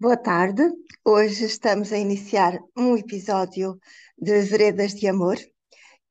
Boa 0.00 0.16
tarde. 0.16 0.62
Hoje 1.04 1.44
estamos 1.46 1.92
a 1.92 1.98
iniciar 1.98 2.56
um 2.76 2.96
episódio 2.96 3.80
de 4.16 4.42
Veredas 4.42 4.94
de 4.94 5.08
Amor. 5.08 5.36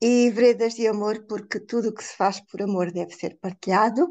E 0.01 0.29
Veredas 0.29 0.73
de 0.73 0.85
Amor 0.87 1.25
porque 1.25 1.57
tudo 1.57 1.87
o 1.87 1.93
que 1.93 2.03
se 2.03 2.13
faz 2.17 2.41
por 2.41 2.61
amor 2.61 2.91
deve 2.91 3.15
ser 3.15 3.37
partilhado. 3.39 4.09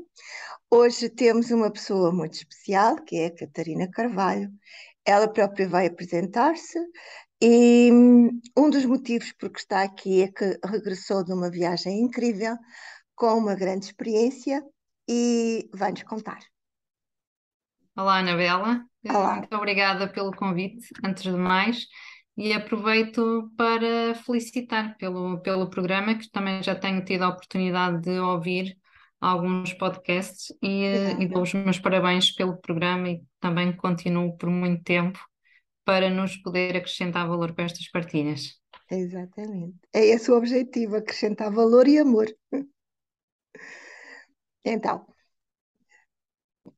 Hoje 0.71 1.11
temos 1.11 1.51
uma 1.51 1.71
pessoa 1.71 2.11
muito 2.11 2.39
especial, 2.39 2.97
que 3.05 3.17
é 3.17 3.27
a 3.27 3.35
Catarina 3.35 3.87
Carvalho. 3.91 4.51
Ela 5.05 5.29
própria 5.29 5.69
vai 5.69 5.87
apresentar-se 5.89 6.79
e 7.43 7.91
hum, 7.93 8.41
um 8.57 8.71
dos 8.71 8.87
motivos 8.87 9.31
por 9.33 9.51
que 9.51 9.61
está 9.61 9.83
aqui 9.83 10.23
é 10.23 10.29
que 10.29 10.59
regressou 10.65 11.23
de 11.23 11.35
uma 11.35 11.51
viagem 11.51 12.01
incrível, 12.01 12.57
com 13.15 13.35
uma 13.37 13.55
grande 13.55 13.85
experiência 13.85 14.65
e 15.07 15.69
vai-nos 15.75 16.03
contar. 16.05 16.41
Olá, 17.97 18.19
Anabela. 18.19 18.85
Olá. 19.09 19.37
Muito 19.37 19.57
obrigada 19.57 20.07
pelo 20.07 20.31
convite, 20.31 20.87
antes 21.03 21.23
de 21.23 21.31
mais, 21.31 21.87
e 22.37 22.53
aproveito 22.53 23.51
para 23.57 24.15
felicitar 24.17 24.95
pelo, 24.99 25.41
pelo 25.41 25.71
programa, 25.71 26.15
que 26.15 26.31
também 26.31 26.63
já 26.63 26.75
tenho 26.75 27.03
tido 27.03 27.23
a 27.23 27.31
oportunidade 27.31 28.03
de 28.03 28.19
ouvir 28.21 28.77
alguns 29.19 29.73
podcasts, 29.73 30.55
e, 30.63 30.85
e 31.21 31.27
dou 31.27 31.41
os 31.41 31.55
meus 31.55 31.79
parabéns 31.79 32.31
pelo 32.31 32.59
programa 32.59 33.09
e 33.09 33.23
também 33.41 33.75
continuo 33.75 34.37
por 34.37 34.51
muito 34.51 34.85
tempo 34.85 35.19
para 35.83 36.11
nos 36.11 36.37
poder 36.37 36.77
acrescentar 36.77 37.27
valor 37.27 37.55
para 37.55 37.65
estas 37.65 37.91
partilhas. 37.91 38.61
Exatamente. 38.91 39.79
É 39.95 40.05
esse 40.05 40.31
o 40.31 40.37
objetivo, 40.37 40.97
acrescentar 40.97 41.51
valor 41.51 41.89
e 41.89 41.99
amor. 41.99 42.27
Então, 44.69 45.07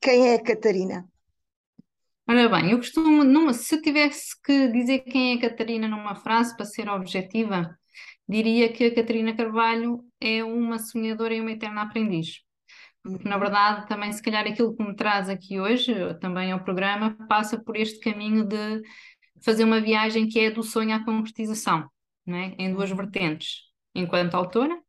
quem 0.01 0.29
é 0.29 0.35
a 0.35 0.43
Catarina? 0.43 1.05
Ora 2.27 2.47
bem, 2.47 2.71
eu 2.71 2.77
costumo, 2.77 3.23
numa, 3.23 3.53
se 3.53 3.81
tivesse 3.81 4.39
que 4.43 4.67
dizer 4.67 4.99
quem 4.99 5.33
é 5.33 5.35
a 5.35 5.49
Catarina 5.49 5.87
numa 5.87 6.15
frase 6.15 6.55
para 6.55 6.65
ser 6.65 6.87
objetiva, 6.87 7.75
diria 8.27 8.71
que 8.71 8.85
a 8.85 8.93
Catarina 8.95 9.35
Carvalho 9.35 10.03
é 10.21 10.43
uma 10.43 10.77
sonhadora 10.77 11.33
e 11.33 11.41
uma 11.41 11.51
eterna 11.51 11.81
aprendiz. 11.81 12.41
Porque, 13.01 13.27
na 13.27 13.37
verdade, 13.37 13.87
também, 13.87 14.11
se 14.11 14.21
calhar, 14.21 14.45
aquilo 14.45 14.75
que 14.75 14.83
me 14.83 14.95
traz 14.95 15.27
aqui 15.27 15.59
hoje, 15.59 15.93
também 16.19 16.51
ao 16.51 16.63
programa, 16.63 17.17
passa 17.27 17.59
por 17.59 17.75
este 17.75 17.99
caminho 17.99 18.45
de 18.45 18.81
fazer 19.43 19.63
uma 19.63 19.81
viagem 19.81 20.27
que 20.27 20.39
é 20.39 20.51
do 20.51 20.61
sonho 20.61 20.95
à 20.95 21.03
concretização, 21.03 21.89
né? 22.25 22.53
em 22.59 22.71
duas 22.71 22.91
uhum. 22.91 22.97
vertentes, 22.97 23.61
enquanto 23.95 24.35
autora 24.35 24.79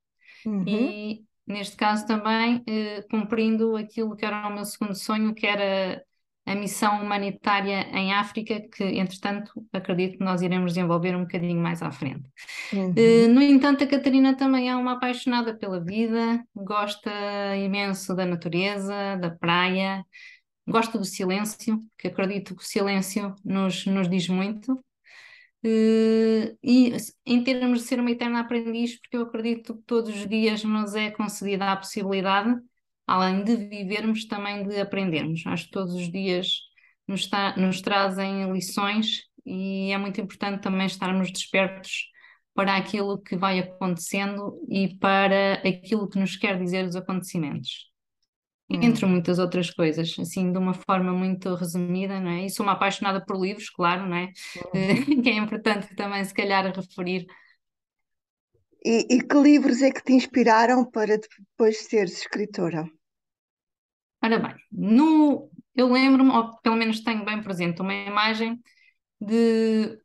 uhum. 0.44 0.64
e, 0.66 1.24
neste 1.50 1.76
caso, 1.76 2.06
também 2.06 2.62
eh, 2.66 3.02
cumprindo 3.10 3.76
aquilo 3.76 4.16
que 4.16 4.24
era 4.24 4.48
o 4.48 4.54
meu 4.54 4.64
segundo 4.64 4.94
sonho, 4.94 5.34
que 5.34 5.46
era 5.46 6.02
a 6.46 6.54
missão 6.54 7.02
humanitária 7.02 7.86
em 7.92 8.12
África, 8.12 8.60
que, 8.74 8.82
entretanto, 8.82 9.52
acredito 9.72 10.18
que 10.18 10.24
nós 10.24 10.42
iremos 10.42 10.72
desenvolver 10.72 11.14
um 11.14 11.22
bocadinho 11.22 11.60
mais 11.60 11.82
à 11.82 11.92
frente. 11.92 12.28
Uhum. 12.72 12.90
Uh, 12.90 13.28
no 13.28 13.42
entanto, 13.42 13.84
a 13.84 13.86
Catarina 13.86 14.34
também 14.34 14.68
é 14.68 14.74
uma 14.74 14.94
apaixonada 14.94 15.54
pela 15.54 15.82
vida, 15.82 16.42
gosta 16.54 17.10
imenso 17.56 18.14
da 18.16 18.26
natureza, 18.26 19.16
da 19.20 19.30
praia, 19.30 20.04
gosta 20.66 20.98
do 20.98 21.04
silêncio, 21.04 21.78
que 21.98 22.08
acredito 22.08 22.56
que 22.56 22.62
o 22.62 22.66
silêncio 22.66 23.34
nos, 23.44 23.86
nos 23.86 24.08
diz 24.08 24.28
muito. 24.28 24.82
Uh, 25.62 26.56
e 26.62 26.96
em 27.26 27.44
termos 27.44 27.80
de 27.80 27.86
ser 27.86 28.00
uma 28.00 28.10
eterna 28.10 28.40
aprendiz, 28.40 28.98
porque 28.98 29.16
eu 29.16 29.22
acredito 29.22 29.74
que 29.74 29.82
todos 29.82 30.10
os 30.10 30.26
dias 30.26 30.64
nos 30.64 30.94
é 30.94 31.10
concedida 31.10 31.70
a 31.70 31.76
possibilidade 31.76 32.58
além 33.10 33.42
de 33.42 33.56
vivermos, 33.56 34.24
também 34.26 34.66
de 34.68 34.80
aprendermos. 34.80 35.44
Acho 35.44 35.64
que 35.64 35.72
todos 35.72 35.94
os 35.94 36.10
dias 36.12 36.60
nos, 37.08 37.22
está, 37.22 37.56
nos 37.56 37.80
trazem 37.80 38.52
lições 38.52 39.24
e 39.44 39.90
é 39.90 39.98
muito 39.98 40.20
importante 40.20 40.62
também 40.62 40.86
estarmos 40.86 41.32
despertos 41.32 42.08
para 42.54 42.76
aquilo 42.76 43.20
que 43.20 43.36
vai 43.36 43.58
acontecendo 43.58 44.64
e 44.68 44.96
para 44.98 45.54
aquilo 45.54 46.08
que 46.08 46.20
nos 46.20 46.36
quer 46.36 46.56
dizer 46.56 46.86
os 46.86 46.94
acontecimentos. 46.94 47.89
Hum. 48.70 48.82
Entre 48.82 49.04
muitas 49.04 49.40
outras 49.40 49.70
coisas, 49.70 50.14
assim, 50.18 50.52
de 50.52 50.58
uma 50.58 50.72
forma 50.72 51.12
muito 51.12 51.54
resumida, 51.54 52.20
não 52.20 52.30
é? 52.30 52.44
E 52.44 52.50
sou 52.50 52.64
uma 52.64 52.72
apaixonada 52.72 53.24
por 53.24 53.36
livros, 53.36 53.68
claro, 53.68 54.06
não 54.06 54.16
é? 54.16 54.32
Hum. 54.74 55.22
que 55.22 55.28
é 55.28 55.34
importante 55.34 55.94
também, 55.96 56.24
se 56.24 56.32
calhar, 56.32 56.64
referir. 56.72 57.26
E, 58.84 59.16
e 59.16 59.22
que 59.22 59.36
livros 59.36 59.82
é 59.82 59.90
que 59.90 60.02
te 60.02 60.12
inspiraram 60.12 60.88
para 60.88 61.18
depois 61.18 61.78
seres 61.78 62.18
escritora? 62.18 62.88
Ora 64.22 64.38
bem, 64.38 64.54
no, 64.70 65.50
eu 65.74 65.90
lembro-me, 65.90 66.30
ou 66.30 66.56
pelo 66.60 66.76
menos 66.76 67.00
tenho 67.00 67.24
bem 67.24 67.42
presente, 67.42 67.80
uma 67.80 67.94
imagem 67.94 68.60
de 69.20 69.98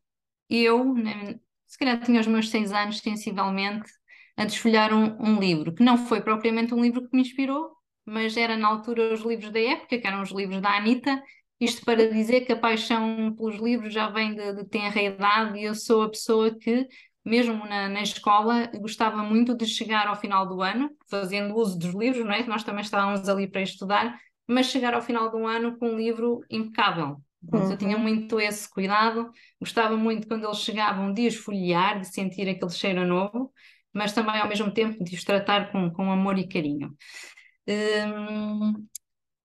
eu, 0.48 0.94
né, 0.94 1.38
se 1.66 1.78
calhar 1.78 2.02
tinha 2.02 2.20
os 2.20 2.26
meus 2.26 2.50
seis 2.50 2.72
anos, 2.72 2.98
sensivelmente, 2.98 3.90
a 4.36 4.44
desfolhar 4.44 4.92
um, 4.92 5.16
um 5.22 5.38
livro, 5.38 5.74
que 5.74 5.82
não 5.82 5.98
foi 5.98 6.20
propriamente 6.20 6.74
um 6.74 6.82
livro 6.82 7.06
que 7.08 7.14
me 7.14 7.22
inspirou, 7.22 7.75
mas 8.06 8.36
era 8.36 8.56
na 8.56 8.68
altura 8.68 9.12
os 9.12 9.20
livros 9.20 9.50
da 9.50 9.60
época, 9.60 9.98
que 9.98 10.06
eram 10.06 10.22
os 10.22 10.30
livros 10.30 10.60
da 10.60 10.76
Anitta, 10.76 11.22
isto 11.60 11.84
para 11.84 12.08
dizer 12.08 12.42
que 12.42 12.52
a 12.52 12.58
paixão 12.58 13.34
pelos 13.34 13.56
livros 13.56 13.92
já 13.92 14.08
vem 14.08 14.34
de, 14.34 14.52
de 14.54 14.64
tenra 14.68 15.02
idade 15.02 15.58
e 15.58 15.64
eu 15.64 15.74
sou 15.74 16.02
a 16.02 16.10
pessoa 16.10 16.54
que 16.54 16.86
mesmo 17.26 17.66
na, 17.66 17.88
na 17.88 18.02
escola, 18.02 18.70
gostava 18.76 19.20
muito 19.24 19.56
de 19.56 19.66
chegar 19.66 20.06
ao 20.06 20.14
final 20.14 20.46
do 20.46 20.62
ano, 20.62 20.88
fazendo 21.10 21.56
uso 21.56 21.76
dos 21.76 21.92
livros, 21.92 22.24
não 22.24 22.32
é? 22.32 22.46
Nós 22.46 22.62
também 22.62 22.82
estávamos 22.82 23.28
ali 23.28 23.48
para 23.48 23.62
estudar, 23.62 24.16
mas 24.46 24.66
chegar 24.66 24.94
ao 24.94 25.02
final 25.02 25.28
do 25.28 25.44
ano 25.44 25.76
com 25.76 25.88
um 25.88 25.96
livro 25.96 26.40
impecável. 26.48 27.16
Uhum. 27.52 27.72
Eu 27.72 27.76
tinha 27.76 27.98
muito 27.98 28.38
esse 28.38 28.70
cuidado, 28.70 29.28
gostava 29.60 29.96
muito 29.96 30.28
quando 30.28 30.44
eles 30.44 30.58
chegavam 30.58 31.12
de 31.12 31.22
esfolhear, 31.22 31.98
de 31.98 32.06
sentir 32.06 32.48
aquele 32.48 32.70
cheiro 32.70 33.04
novo, 33.04 33.52
mas 33.92 34.12
também 34.12 34.40
ao 34.40 34.48
mesmo 34.48 34.72
tempo 34.72 35.02
de 35.02 35.16
os 35.16 35.24
tratar 35.24 35.72
com, 35.72 35.90
com 35.90 36.12
amor 36.12 36.38
e 36.38 36.46
carinho. 36.46 36.94
Hum, 37.68 38.86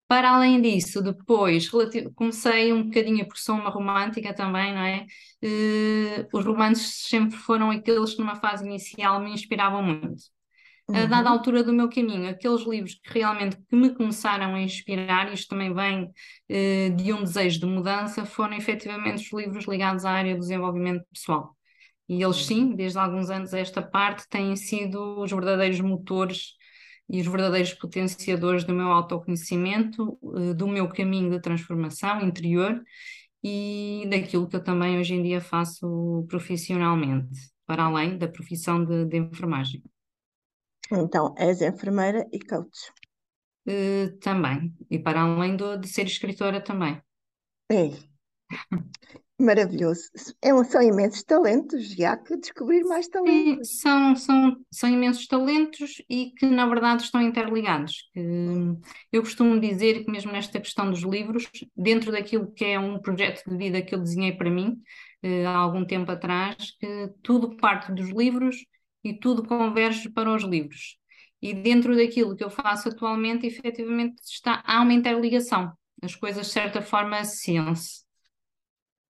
para 0.07 0.31
além 0.31 0.61
disso, 0.61 1.01
depois 1.01 1.69
comecei 2.15 2.71
um 2.71 2.83
bocadinho, 2.83 3.25
porque 3.27 3.41
sou 3.41 3.55
uma 3.55 3.69
romântica 3.69 4.33
também, 4.33 4.73
não 4.73 4.81
é? 4.81 5.05
Uh, 5.43 6.27
os 6.31 6.45
romances 6.45 7.03
sempre 7.09 7.35
foram 7.37 7.69
aqueles 7.71 8.13
que 8.13 8.19
numa 8.19 8.35
fase 8.35 8.65
inicial 8.65 9.19
me 9.19 9.31
inspiravam 9.33 9.83
muito. 9.83 10.23
Uhum. 10.87 10.95
A 10.95 11.05
dada 11.05 11.29
altura 11.29 11.61
do 11.61 11.73
meu 11.73 11.89
caminho, 11.89 12.29
aqueles 12.29 12.65
livros 12.65 12.95
que 12.95 13.19
realmente 13.19 13.57
que 13.57 13.75
me 13.75 13.93
começaram 13.93 14.55
a 14.55 14.61
inspirar, 14.61 15.33
isto 15.33 15.49
também 15.49 15.73
vem 15.73 16.05
uh, 16.05 16.95
de 16.95 17.11
um 17.11 17.23
desejo 17.23 17.59
de 17.59 17.65
mudança, 17.65 18.25
foram 18.25 18.55
efetivamente 18.55 19.25
os 19.25 19.33
livros 19.33 19.65
ligados 19.65 20.05
à 20.05 20.11
área 20.11 20.33
do 20.35 20.39
desenvolvimento 20.39 21.03
pessoal. 21.11 21.53
E 22.07 22.23
eles 22.23 22.45
sim, 22.45 22.73
desde 22.73 22.97
alguns 22.97 23.29
anos 23.29 23.53
esta 23.53 23.81
parte, 23.81 24.25
têm 24.29 24.55
sido 24.55 25.21
os 25.21 25.29
verdadeiros 25.29 25.81
motores 25.81 26.53
e 27.09 27.21
os 27.21 27.27
verdadeiros 27.27 27.73
potenciadores 27.73 28.63
do 28.63 28.73
meu 28.73 28.87
autoconhecimento, 28.87 30.19
eh, 30.35 30.53
do 30.53 30.67
meu 30.67 30.89
caminho 30.89 31.29
de 31.29 31.39
transformação 31.39 32.21
interior 32.21 32.83
e 33.43 34.07
daquilo 34.09 34.47
que 34.47 34.55
eu 34.55 34.63
também 34.63 34.99
hoje 34.99 35.13
em 35.13 35.23
dia 35.23 35.39
faço 35.39 36.25
profissionalmente, 36.27 37.39
para 37.65 37.83
além 37.83 38.17
da 38.17 38.27
profissão 38.27 38.83
de, 38.83 39.05
de 39.05 39.17
enfermagem. 39.17 39.83
Então, 40.91 41.33
és 41.37 41.61
enfermeira 41.61 42.25
e 42.31 42.39
coach. 42.39 42.91
Uh, 43.67 44.17
também, 44.19 44.73
e 44.89 44.97
para 44.97 45.21
além 45.21 45.57
do, 45.57 45.77
de 45.77 45.87
ser 45.87 46.05
escritora 46.05 46.61
também. 46.61 47.01
É. 47.69 47.89
Maravilhoso. 49.39 50.09
É 50.41 50.51
são 50.63 50.81
imensos 50.81 51.23
talentos, 51.23 51.93
já 51.93 52.17
que 52.17 52.35
descobrir 52.37 52.83
mais 52.83 53.07
talentos. 53.07 53.67
Sim, 53.67 53.79
são, 53.79 54.15
são, 54.15 54.57
são 54.71 54.89
imensos 54.89 55.27
talentos 55.27 56.01
e 56.09 56.31
que, 56.31 56.45
na 56.47 56.65
verdade, 56.65 57.03
estão 57.03 57.21
interligados. 57.21 58.09
Eu 59.11 59.21
costumo 59.21 59.59
dizer 59.59 60.03
que, 60.03 60.11
mesmo 60.11 60.31
nesta 60.31 60.59
questão 60.59 60.89
dos 60.89 61.01
livros, 61.01 61.47
dentro 61.75 62.11
daquilo 62.11 62.51
que 62.51 62.65
é 62.65 62.79
um 62.79 62.99
projeto 62.99 63.47
de 63.47 63.55
vida 63.55 63.81
que 63.81 63.93
eu 63.93 63.99
desenhei 63.99 64.31
para 64.31 64.49
mim, 64.49 64.81
eh, 65.21 65.45
há 65.45 65.55
algum 65.55 65.85
tempo 65.85 66.11
atrás, 66.11 66.75
que 66.79 67.09
tudo 67.21 67.55
parte 67.57 67.91
dos 67.91 68.09
livros 68.09 68.65
e 69.03 69.13
tudo 69.13 69.43
converge 69.43 70.09
para 70.09 70.33
os 70.33 70.43
livros. 70.43 70.97
E 71.39 71.53
dentro 71.53 71.95
daquilo 71.95 72.35
que 72.35 72.43
eu 72.43 72.49
faço 72.49 72.89
atualmente, 72.89 73.45
efetivamente, 73.45 74.19
está, 74.23 74.63
há 74.65 74.81
uma 74.81 74.93
interligação. 74.93 75.71
As 76.01 76.15
coisas, 76.15 76.47
de 76.47 76.53
certa 76.53 76.81
forma, 76.81 77.19
associam-se. 77.19 78.06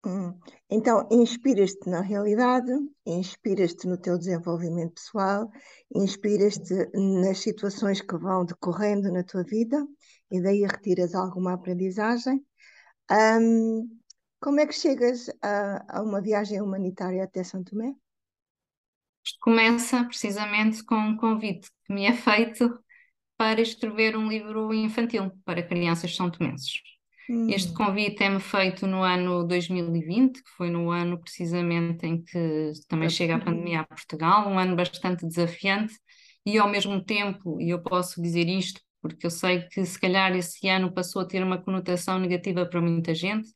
Hum. 0.07 0.39
Então, 0.69 1.09
inspiras-te 1.11 1.89
na 1.89 2.03
realidade, 2.03 2.71
inspiras-te 3.07 3.87
no 3.87 3.97
teu 3.97 4.19
desenvolvimento 4.19 4.95
pessoal, 4.95 5.51
inspiras-te 5.95 6.75
nas 6.93 7.39
situações 7.39 8.03
que 8.03 8.17
vão 8.19 8.45
decorrendo 8.45 9.11
na 9.11 9.25
tua 9.25 9.43
vida 9.43 9.83
e 10.31 10.43
daí 10.43 10.61
retiras 10.61 11.15
alguma 11.15 11.55
aprendizagem. 11.55 12.45
Um, 13.11 13.89
como 14.41 14.61
é 14.61 14.67
que 14.67 14.75
chegas 14.75 15.31
a, 15.41 15.99
a, 15.99 16.03
uma 16.03 16.21
viagem 16.21 16.61
humanitária 16.61 17.25
até 17.25 17.43
São 17.43 17.65
Tomé? 17.65 17.95
Começa 19.41 20.05
precisamente 20.05 20.85
com 20.85 20.97
um 20.97 21.17
convite 21.17 21.71
que 21.87 21.95
me 21.95 22.05
é 22.05 22.13
feito 22.13 22.79
para 23.39 23.63
escrever 23.63 24.19
um 24.19 24.29
livro 24.29 24.73
infantil 24.75 25.31
para 25.47 25.63
crianças 25.63 26.15
são 26.15 26.31
tomenses. 26.31 26.94
Hum. 27.29 27.49
Este 27.51 27.73
convite 27.73 28.23
é-me 28.23 28.41
feito 28.41 28.87
no 28.87 29.03
ano 29.03 29.45
2020, 29.45 30.43
que 30.43 30.51
foi 30.57 30.71
no 30.71 30.91
ano 30.91 31.19
precisamente 31.19 32.07
em 32.07 32.23
que 32.23 32.73
também 32.89 33.09
chega 33.09 33.37
a 33.37 33.41
pandemia 33.41 33.81
a 33.81 33.85
Portugal, 33.85 34.49
um 34.49 34.59
ano 34.59 34.77
bastante 34.77 35.27
desafiante 35.27 35.95
e 36.45 36.59
ao 36.59 36.69
mesmo 36.69 37.03
tempo, 37.03 37.61
e 37.61 37.71
eu 37.71 37.83
posso 37.83 38.21
dizer 38.21 38.49
isto 38.49 38.81
porque 39.01 39.27
eu 39.27 39.31
sei 39.31 39.63
que 39.69 39.85
se 39.85 40.01
calhar 40.01 40.35
esse 40.35 40.67
ano 40.67 40.91
passou 40.91 41.21
a 41.23 41.27
ter 41.27 41.43
uma 41.43 41.59
conotação 41.59 42.19
negativa 42.19 42.65
para 42.65 42.81
muita 42.81 43.15
gente, 43.15 43.49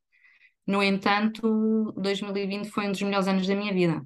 no 0.66 0.82
entanto, 0.82 1.92
2020 1.96 2.68
foi 2.68 2.86
um 2.86 2.92
dos 2.92 3.00
melhores 3.00 3.26
anos 3.26 3.46
da 3.46 3.54
minha 3.54 3.72
vida. 3.72 4.04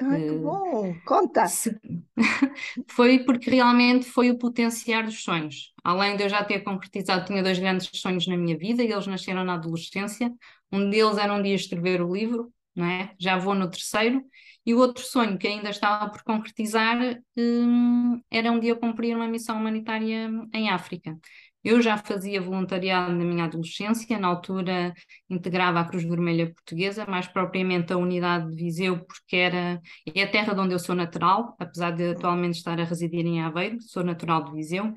Ah, 0.00 0.18
que 0.18 0.36
bom! 0.38 0.94
Conta! 1.06 1.44
foi 2.90 3.20
porque 3.24 3.50
realmente 3.50 4.06
foi 4.06 4.30
o 4.30 4.38
potenciar 4.38 5.04
dos 5.04 5.22
sonhos. 5.22 5.72
Além 5.82 6.16
de 6.16 6.24
eu 6.24 6.28
já 6.28 6.44
ter 6.44 6.60
concretizado, 6.60 7.24
tinha 7.26 7.42
dois 7.42 7.58
grandes 7.58 7.88
sonhos 7.94 8.26
na 8.26 8.36
minha 8.36 8.56
vida 8.56 8.82
e 8.82 8.90
eles 8.90 9.06
nasceram 9.06 9.44
na 9.44 9.54
adolescência. 9.54 10.32
Um 10.72 10.90
deles 10.90 11.16
era 11.18 11.32
um 11.32 11.42
dia 11.42 11.54
escrever 11.54 12.02
o 12.02 12.12
livro, 12.12 12.52
não 12.74 12.86
é? 12.86 13.14
já 13.18 13.38
vou 13.38 13.54
no 13.54 13.70
terceiro. 13.70 14.22
E 14.66 14.74
o 14.74 14.78
outro 14.78 15.04
sonho 15.04 15.38
que 15.38 15.46
ainda 15.46 15.70
estava 15.70 16.10
por 16.10 16.22
concretizar 16.22 16.98
hum, 17.36 18.20
era 18.30 18.50
um 18.50 18.58
dia 18.58 18.74
cumprir 18.74 19.14
uma 19.14 19.28
missão 19.28 19.56
humanitária 19.56 20.30
em 20.52 20.70
África. 20.70 21.16
Eu 21.64 21.80
já 21.80 21.96
fazia 21.96 22.42
voluntariado 22.42 23.14
na 23.14 23.24
minha 23.24 23.44
adolescência, 23.44 24.18
na 24.18 24.28
altura 24.28 24.92
integrava 25.30 25.80
a 25.80 25.84
Cruz 25.84 26.04
Vermelha 26.04 26.52
Portuguesa, 26.52 27.06
mais 27.06 27.26
propriamente 27.26 27.92
a 27.92 27.96
unidade 27.96 28.50
de 28.50 28.56
Viseu, 28.56 29.04
porque 29.04 29.36
era, 29.36 29.80
é 30.14 30.22
a 30.22 30.30
terra 30.30 30.52
de 30.52 30.60
onde 30.60 30.74
eu 30.74 30.78
sou 30.78 30.94
natural, 30.94 31.56
apesar 31.58 31.92
de 31.92 32.10
atualmente 32.10 32.56
estar 32.56 32.78
a 32.78 32.84
residir 32.84 33.24
em 33.24 33.40
Aveiro, 33.40 33.80
sou 33.80 34.04
natural 34.04 34.44
de 34.44 34.52
Viseu, 34.52 34.92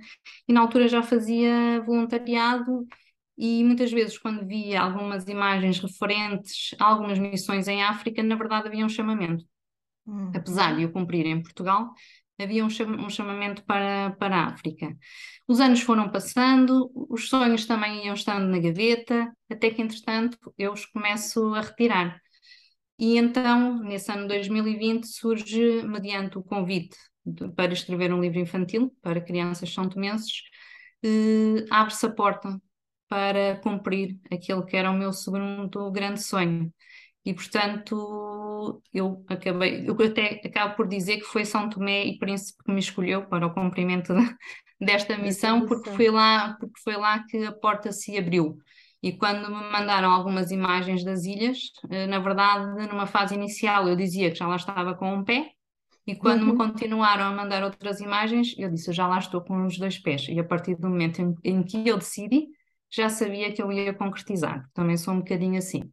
e 0.48 0.52
na 0.52 0.60
altura 0.60 0.88
já 0.90 1.02
fazia 1.02 1.82
voluntariado 1.86 2.86
e 3.38 3.64
muitas 3.64 3.92
vezes 3.92 4.18
quando 4.18 4.46
via 4.46 4.82
algumas 4.82 5.28
imagens 5.28 5.80
referentes 5.80 6.76
a 6.80 6.86
algumas 6.86 7.20
missões 7.20 7.68
em 7.68 7.84
África, 7.84 8.24
na 8.24 8.36
verdade 8.36 8.68
havia 8.68 8.86
um 8.86 8.90
chamamento. 8.90 9.46
Uhum. 10.08 10.32
Apesar 10.34 10.76
de 10.76 10.84
eu 10.84 10.92
cumprir 10.92 11.26
em 11.26 11.42
Portugal, 11.42 11.94
havia 12.40 12.64
um, 12.64 12.70
chamamento 13.10 13.64
para, 13.66 14.12
para 14.20 14.38
a 14.38 14.48
África. 14.48 14.96
Os 15.48 15.60
anos 15.60 15.82
foram 15.82 16.12
passando, 16.12 16.92
os 17.10 17.30
sonhos 17.30 17.66
também 17.66 18.06
iam 18.06 18.14
estando 18.14 18.48
na 18.48 18.60
gaveta, 18.60 19.32
até 19.50 19.72
que, 19.72 19.82
entretanto, 19.82 20.38
eu 20.58 20.74
os 20.74 20.86
começo 20.86 21.54
a 21.54 21.62
retirar. 21.62 22.20
E 23.00 23.18
então, 23.18 23.80
nesse 23.84 24.12
ano 24.12 24.28
2020, 24.28 25.06
surge, 25.06 25.84
mediante 25.84 26.38
o 26.38 26.44
convite 26.44 26.98
de, 27.26 27.50
para 27.52 27.74
escrever 27.74 28.14
um 28.14 28.22
livro 28.22 28.40
infantil 28.40 28.96
para 29.02 29.22
crianças 29.22 29.72
são 29.74 29.88
tomenses, 29.90 30.42
eh, 31.04 31.66
abre-se 31.70 32.06
a 32.06 32.12
porta 32.12 32.60
para 33.08 33.58
cumprir 33.62 34.20
aquele 34.32 34.64
que 34.66 34.76
era 34.76 34.92
o 34.92 34.98
meu 34.98 35.14
segundo 35.14 35.92
grande 35.92 36.22
sonho. 36.22 36.74
E, 37.28 37.34
portanto, 37.34 38.82
eu 38.94 39.22
acabei, 39.28 39.84
eu 39.86 39.94
até 40.02 40.40
acabo 40.46 40.78
por 40.78 40.88
dizer 40.88 41.18
que 41.18 41.26
foi 41.26 41.44
São 41.44 41.70
Tomé 41.70 42.06
e 42.06 42.18
Príncipe 42.18 42.64
que 42.64 42.72
me 42.72 42.80
escolheu 42.80 43.28
para 43.28 43.46
o 43.46 43.54
cumprimento 43.54 44.14
desta 44.80 45.18
missão, 45.18 45.66
porque 45.66 45.90
foi 45.92 46.10
lá, 46.10 46.56
porque 46.58 46.80
foi 46.82 46.96
lá 46.96 47.22
que 47.26 47.44
a 47.44 47.52
porta 47.52 47.92
se 47.92 48.18
abriu. 48.18 48.58
E 49.04 49.12
quando 49.12 49.50
me 49.50 49.70
mandaram 49.70 50.10
algumas 50.10 50.52
imagens 50.52 51.04
das 51.04 51.26
ilhas, 51.26 51.60
eh, 51.90 52.08
na 52.08 52.20
verdade, 52.20 52.88
numa 52.88 53.06
fase 53.06 53.36
inicial 53.36 53.90
eu 53.90 53.98
dizia 53.98 54.32
que 54.32 54.38
já 54.38 54.48
lá 54.48 54.56
estava 54.56 54.96
com 54.96 55.14
um 55.14 55.26
pé, 55.26 55.52
e 56.08 56.16
quando 56.16 56.44
uhum. 56.44 56.52
me 56.54 56.58
continuaram 56.58 57.26
a 57.26 57.32
mandar 57.34 57.62
outras 57.62 58.00
imagens, 58.00 58.56
eu 58.58 58.72
disse, 58.72 58.90
eu 58.90 58.94
já 58.94 59.06
lá 59.06 59.20
estou 59.20 59.42
com 59.42 59.66
os 59.66 59.78
dois 59.78 60.00
pés. 60.00 60.28
E 60.30 60.40
a 60.40 60.46
partir 60.46 60.76
do 60.76 60.88
momento 60.88 61.22
em, 61.22 61.36
em 61.44 61.62
que 61.62 61.86
eu 61.86 61.98
decidi, 61.98 62.48
já 62.90 63.10
sabia 63.10 63.52
que 63.52 63.62
eu 63.62 63.70
ia 63.70 63.94
concretizar. 63.94 64.64
Também 64.74 64.96
sou 64.96 65.14
um 65.14 65.18
bocadinho 65.18 65.58
assim. 65.58 65.92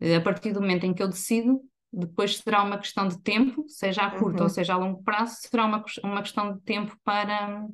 A 0.00 0.20
partir 0.20 0.52
do 0.52 0.60
momento 0.60 0.84
em 0.84 0.92
que 0.92 1.02
eu 1.02 1.08
decido, 1.08 1.60
depois 1.94 2.38
será 2.38 2.62
uma 2.62 2.78
questão 2.78 3.06
de 3.06 3.20
tempo, 3.22 3.64
seja 3.68 4.02
a 4.02 4.10
curto 4.10 4.38
uhum. 4.38 4.44
ou 4.44 4.50
seja 4.50 4.74
a 4.74 4.76
longo 4.76 5.02
prazo, 5.02 5.36
será 5.38 5.64
uma, 5.64 5.84
uma 6.02 6.22
questão 6.22 6.54
de 6.54 6.60
tempo 6.62 6.96
para, 7.04 7.64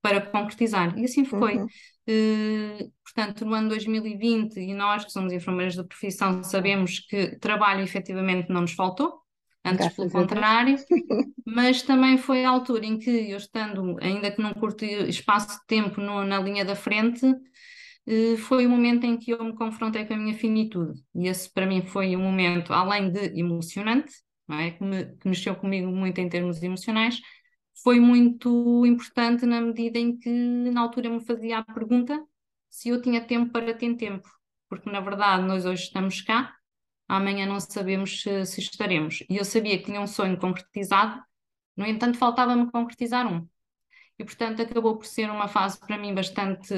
para 0.00 0.20
concretizar. 0.20 0.98
E 0.98 1.04
assim 1.04 1.24
foi. 1.24 1.58
Uhum. 1.58 1.66
Uh, 2.08 2.92
portanto, 3.04 3.44
no 3.44 3.54
ano 3.54 3.68
2020, 3.68 4.60
e 4.60 4.72
nós 4.72 5.04
que 5.04 5.12
somos 5.12 5.32
enfermeiras 5.32 5.74
de 5.74 5.84
profissão 5.84 6.42
sabemos 6.42 7.00
que 7.00 7.36
trabalho 7.38 7.82
efetivamente 7.82 8.48
não 8.48 8.62
nos 8.62 8.72
faltou, 8.72 9.20
antes 9.64 9.78
Graças 9.78 9.96
pelo 9.96 10.10
contrário, 10.10 10.76
mas 11.44 11.82
também 11.82 12.16
foi 12.16 12.44
a 12.44 12.50
altura 12.50 12.86
em 12.86 12.98
que 12.98 13.10
eu 13.10 13.36
estando, 13.36 13.96
ainda 14.00 14.30
que 14.30 14.40
num 14.40 14.54
curto 14.54 14.84
espaço 14.84 15.58
de 15.58 15.66
tempo 15.66 16.00
no, 16.00 16.24
na 16.24 16.38
linha 16.38 16.64
da 16.64 16.76
frente, 16.76 17.26
foi 18.38 18.66
o 18.66 18.70
momento 18.70 19.04
em 19.04 19.16
que 19.18 19.32
eu 19.32 19.44
me 19.44 19.54
confrontei 19.54 20.04
com 20.04 20.14
a 20.14 20.16
minha 20.16 20.34
finitude. 20.34 21.00
E 21.14 21.26
esse 21.26 21.52
para 21.52 21.66
mim 21.66 21.82
foi 21.82 22.16
um 22.16 22.22
momento, 22.22 22.72
além 22.72 23.10
de 23.10 23.38
emocionante, 23.38 24.12
é? 24.50 24.70
que, 24.70 24.84
me, 24.84 25.06
que 25.16 25.28
mexeu 25.28 25.56
comigo 25.56 25.88
muito 25.90 26.20
em 26.20 26.28
termos 26.28 26.62
emocionais, 26.62 27.20
foi 27.82 28.00
muito 28.00 28.86
importante 28.86 29.44
na 29.44 29.60
medida 29.60 29.98
em 29.98 30.16
que 30.16 30.30
na 30.30 30.80
altura 30.80 31.10
me 31.10 31.24
fazia 31.24 31.58
a 31.58 31.64
pergunta 31.64 32.24
se 32.70 32.88
eu 32.90 33.00
tinha 33.02 33.20
tempo 33.20 33.52
para 33.52 33.74
ter 33.74 33.94
tempo, 33.96 34.28
porque 34.68 34.90
na 34.90 35.00
verdade 35.00 35.44
nós 35.44 35.64
hoje 35.64 35.84
estamos 35.84 36.20
cá, 36.20 36.54
amanhã 37.08 37.46
não 37.46 37.60
sabemos 37.60 38.22
se, 38.22 38.44
se 38.46 38.60
estaremos. 38.60 39.22
E 39.28 39.36
eu 39.36 39.44
sabia 39.44 39.78
que 39.78 39.84
tinha 39.84 40.00
um 40.00 40.06
sonho 40.06 40.38
concretizado, 40.38 41.22
no 41.76 41.86
entanto 41.86 42.18
faltava-me 42.18 42.70
concretizar 42.70 43.26
um. 43.30 43.46
E 44.18 44.24
portanto 44.24 44.62
acabou 44.62 44.96
por 44.96 45.06
ser 45.06 45.30
uma 45.30 45.48
fase 45.48 45.78
para 45.78 45.98
mim 45.98 46.14
bastante 46.14 46.74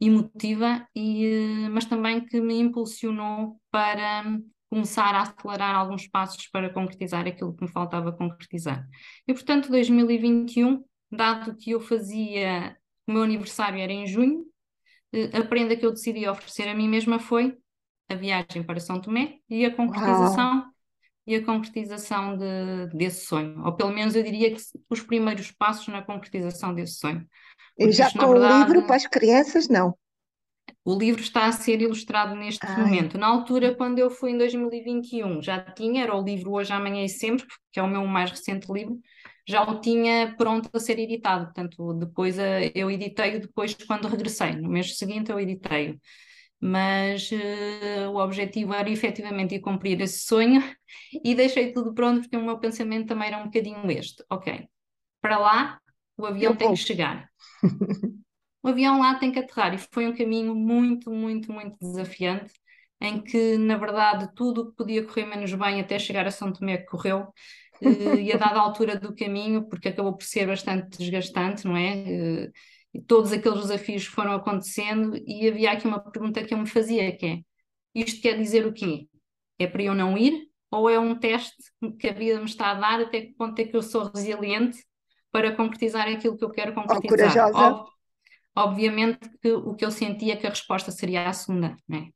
emotiva, 0.00 0.86
e, 0.94 1.26
eh, 1.26 1.68
mas 1.70 1.86
também 1.86 2.24
que 2.24 2.40
me 2.40 2.58
impulsionou 2.58 3.60
para 3.70 4.24
começar 4.68 5.14
a 5.14 5.22
acelerar 5.22 5.74
alguns 5.74 6.06
passos 6.08 6.48
para 6.48 6.72
concretizar 6.72 7.26
aquilo 7.26 7.54
que 7.54 7.64
me 7.64 7.70
faltava 7.70 8.12
concretizar. 8.12 8.86
E 9.26 9.32
portanto, 9.32 9.70
2021, 9.70 10.84
dado 11.10 11.56
que 11.56 11.70
eu 11.70 11.80
fazia, 11.80 12.76
o 13.06 13.12
meu 13.12 13.22
aniversário 13.22 13.78
era 13.80 13.92
em 13.92 14.06
junho, 14.06 14.44
eh, 15.12 15.30
a 15.36 15.44
prenda 15.44 15.76
que 15.76 15.86
eu 15.86 15.92
decidi 15.92 16.28
oferecer 16.28 16.68
a 16.68 16.74
mim 16.74 16.88
mesma 16.88 17.18
foi 17.18 17.56
a 18.08 18.14
viagem 18.14 18.62
para 18.62 18.80
São 18.80 19.00
Tomé 19.00 19.38
e 19.48 19.64
a 19.64 19.74
concretização 19.74 20.60
Uau. 20.60 20.75
E 21.26 21.34
a 21.34 21.44
concretização 21.44 22.36
de, 22.36 22.96
desse 22.96 23.26
sonho, 23.26 23.64
ou 23.64 23.72
pelo 23.74 23.92
menos 23.92 24.14
eu 24.14 24.22
diria 24.22 24.54
que 24.54 24.62
os 24.88 25.02
primeiros 25.02 25.50
passos 25.50 25.88
na 25.88 26.02
concretização 26.02 26.74
desse 26.74 26.98
sonho. 26.98 27.26
E 27.78 27.90
já 27.90 28.06
isto, 28.06 28.18
com 28.18 28.28
verdade, 28.28 28.54
o 28.54 28.58
livro 28.58 28.86
para 28.86 28.96
as 28.96 29.06
crianças, 29.06 29.68
não? 29.68 29.94
O 30.84 30.96
livro 30.96 31.20
está 31.20 31.46
a 31.46 31.52
ser 31.52 31.80
ilustrado 31.80 32.36
neste 32.36 32.64
Ai. 32.64 32.76
momento. 32.76 33.18
Na 33.18 33.26
altura, 33.26 33.74
quando 33.74 33.98
eu 33.98 34.08
fui 34.08 34.30
em 34.30 34.38
2021, 34.38 35.42
já 35.42 35.60
tinha, 35.60 36.04
era 36.04 36.14
o 36.14 36.22
livro 36.22 36.52
Hoje, 36.52 36.72
Amanhã 36.72 37.04
e 37.04 37.08
Sempre, 37.08 37.44
que 37.72 37.80
é 37.80 37.82
o 37.82 37.88
meu 37.88 38.06
mais 38.06 38.30
recente 38.30 38.72
livro, 38.72 38.96
já 39.48 39.62
o 39.62 39.80
tinha 39.80 40.34
pronto 40.38 40.70
a 40.72 40.78
ser 40.78 40.98
editado. 41.00 41.46
Portanto, 41.46 41.92
depois 41.94 42.38
eh, 42.38 42.70
eu 42.72 42.88
editei-o 42.88 43.40
depois 43.40 43.74
quando 43.74 44.06
regressei. 44.06 44.52
No 44.52 44.68
mês 44.68 44.96
seguinte 44.96 45.30
eu 45.30 45.40
editei-o. 45.40 46.00
Mas 46.60 47.30
uh, 47.32 48.10
o 48.12 48.16
objetivo 48.16 48.72
era 48.72 48.88
efetivamente 48.90 49.54
ir 49.54 49.60
cumprir 49.60 50.00
esse 50.00 50.20
sonho 50.20 50.62
e 51.24 51.34
deixei 51.34 51.72
tudo 51.72 51.92
pronto 51.92 52.22
porque 52.22 52.36
o 52.36 52.44
meu 52.44 52.58
pensamento 52.58 53.08
também 53.08 53.28
era 53.28 53.38
um 53.38 53.44
bocadinho 53.44 53.90
este. 53.90 54.24
Ok, 54.30 54.66
para 55.20 55.38
lá 55.38 55.80
o 56.16 56.26
avião 56.26 56.52
eu 56.52 56.56
tem 56.56 56.68
vou. 56.68 56.76
que 56.76 56.80
chegar. 56.80 57.28
o 58.62 58.68
avião 58.68 58.98
lá 58.98 59.14
tem 59.16 59.30
que 59.30 59.38
aterrar 59.38 59.74
e 59.74 59.78
foi 59.78 60.06
um 60.06 60.16
caminho 60.16 60.54
muito, 60.54 61.10
muito, 61.10 61.52
muito 61.52 61.76
desafiante, 61.78 62.52
em 63.00 63.20
que, 63.22 63.58
na 63.58 63.76
verdade, 63.76 64.30
tudo 64.34 64.62
o 64.62 64.70
que 64.70 64.76
podia 64.76 65.04
correr 65.04 65.26
menos 65.26 65.52
bem 65.54 65.80
até 65.80 65.98
chegar 65.98 66.26
a 66.26 66.30
São 66.30 66.52
Tomé 66.52 66.78
correu, 66.78 67.28
eh, 67.82 68.22
e 68.22 68.32
a 68.32 68.36
dada 68.36 68.58
altura 68.58 68.98
do 68.98 69.14
caminho, 69.14 69.68
porque 69.68 69.88
acabou 69.88 70.16
por 70.16 70.24
ser 70.24 70.46
bastante 70.46 70.98
desgastante, 70.98 71.66
não 71.66 71.76
é? 71.76 72.50
E 72.96 73.02
todos 73.02 73.30
aqueles 73.30 73.60
desafios 73.60 74.06
foram 74.06 74.32
acontecendo 74.32 75.20
e 75.26 75.46
havia 75.46 75.72
aqui 75.72 75.86
uma 75.86 76.00
pergunta 76.00 76.42
que 76.42 76.54
eu 76.54 76.58
me 76.58 76.66
fazia, 76.66 77.14
que 77.14 77.26
é, 77.26 77.40
isto 77.94 78.22
quer 78.22 78.38
dizer 78.38 78.66
o 78.66 78.72
quê? 78.72 79.06
É 79.58 79.66
para 79.66 79.82
eu 79.82 79.94
não 79.94 80.16
ir? 80.16 80.48
Ou 80.70 80.88
é 80.88 80.98
um 80.98 81.14
teste 81.14 81.62
que 82.00 82.08
a 82.08 82.14
vida 82.14 82.38
me 82.38 82.46
está 82.46 82.70
a 82.70 82.74
dar 82.74 83.02
até 83.02 83.20
que 83.20 83.34
ponto 83.34 83.58
é 83.58 83.66
que 83.66 83.76
eu 83.76 83.82
sou 83.82 84.10
resiliente 84.10 84.82
para 85.30 85.54
concretizar 85.54 86.08
aquilo 86.08 86.38
que 86.38 86.44
eu 86.44 86.50
quero 86.50 86.72
concretizar. 86.72 87.54
Ob 87.54 87.86
obviamente 88.56 89.28
que 89.42 89.52
o 89.52 89.74
que 89.74 89.84
eu 89.84 89.90
sentia 89.90 90.32
é 90.32 90.36
que 90.36 90.46
a 90.46 90.50
resposta 90.50 90.90
seria 90.90 91.28
a 91.28 91.32
segunda, 91.34 91.76
né? 91.86 92.08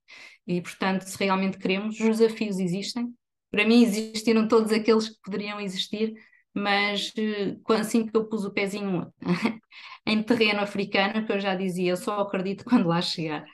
E 0.47 0.63
portanto, 0.63 1.03
se 1.03 1.19
realmente 1.19 1.59
queremos, 1.59 2.01
os 2.01 2.17
desafios 2.17 2.59
existem. 2.59 3.15
Para 3.51 3.67
mim 3.67 3.83
existiram 3.83 4.49
todos 4.49 4.73
aqueles 4.73 5.11
que 5.11 5.21
poderiam 5.23 5.61
existir, 5.61 6.15
mas 6.55 7.13
eh, 7.17 7.57
assim 7.79 8.07
que 8.07 8.17
eu 8.17 8.29
pus 8.29 8.45
o 8.45 8.53
pezinho 8.53 9.13
em 10.07 10.23
terreno 10.23 10.61
africano, 10.61 11.27
que 11.27 11.33
eu 11.33 11.41
já 11.41 11.55
dizia, 11.55 11.93
eu 11.93 11.97
só 11.97 12.21
acredito 12.21 12.65
quando 12.65 12.89
lá 12.89 13.01
chegar. 13.03 13.45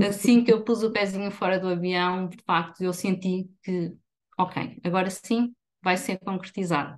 Assim 0.00 0.44
que 0.44 0.52
eu 0.52 0.62
pus 0.64 0.82
o 0.82 0.92
pezinho 0.92 1.30
fora 1.30 1.58
do 1.58 1.68
avião, 1.68 2.28
de 2.28 2.36
facto, 2.44 2.82
eu 2.82 2.92
senti 2.92 3.48
que, 3.62 3.92
ok, 4.38 4.78
agora 4.84 5.08
sim, 5.10 5.54
vai 5.82 5.96
ser 5.96 6.18
concretizado. 6.18 6.96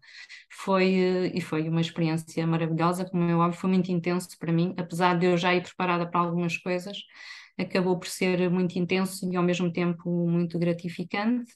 Foi, 0.51 0.95
eh, 0.95 1.33
e 1.35 1.41
foi 1.41 1.69
uma 1.69 1.81
experiência 1.81 2.47
maravilhosa, 2.47 3.05
como 3.05 3.25
é 3.25 3.35
óbvio, 3.37 3.61
foi 3.61 3.71
muito 3.71 3.91
intenso 3.93 4.37
para 4.39 4.53
mim, 4.53 4.75
apesar 4.79 5.19
de 5.19 5.27
eu 5.27 5.37
já 5.37 5.55
ir 5.55 5.63
preparada 5.63 6.09
para 6.11 6.21
algumas 6.21 6.57
coisas, 6.57 6.99
acabou 7.59 7.99
por 7.99 8.09
ser 8.09 8.49
muito 8.51 8.79
intenso 8.79 9.31
e 9.33 9.37
ao 9.37 9.43
mesmo 9.43 9.73
tempo 9.73 10.29
muito 10.29 10.59
gratificante. 10.59 11.53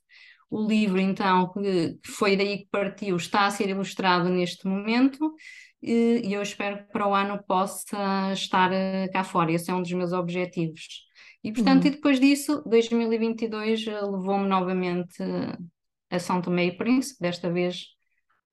O 0.54 0.66
livro, 0.66 1.00
então, 1.00 1.50
que 1.50 1.99
foi 2.04 2.37
daí 2.37 2.59
que 2.59 2.68
partiu, 2.71 3.16
está 3.16 3.47
a 3.47 3.50
ser 3.50 3.71
ilustrado 3.71 4.28
neste 4.28 4.66
momento 4.66 5.35
e 5.82 6.30
eu 6.30 6.42
espero 6.42 6.85
que 6.85 6.92
para 6.92 7.09
o 7.09 7.14
ano 7.14 7.42
possa 7.42 8.32
estar 8.35 8.71
eh, 8.71 9.09
cá 9.09 9.25
fora. 9.25 9.50
Esse 9.50 9.71
é 9.71 9.75
um 9.75 9.80
dos 9.80 9.92
meus 9.92 10.12
objetivos. 10.12 11.06
E, 11.42 11.50
portanto, 11.52 11.85
uhum. 11.85 11.88
e 11.88 11.90
depois 11.92 12.21
disso, 12.21 12.62
2022 12.66 13.87
eh, 13.87 14.00
levou-me 14.02 14.47
novamente 14.47 15.23
a 16.11 16.18
São 16.18 16.42
Tomé 16.42 16.66
e 16.66 16.76
Príncipe, 16.76 17.21
desta 17.23 17.50
vez 17.50 17.87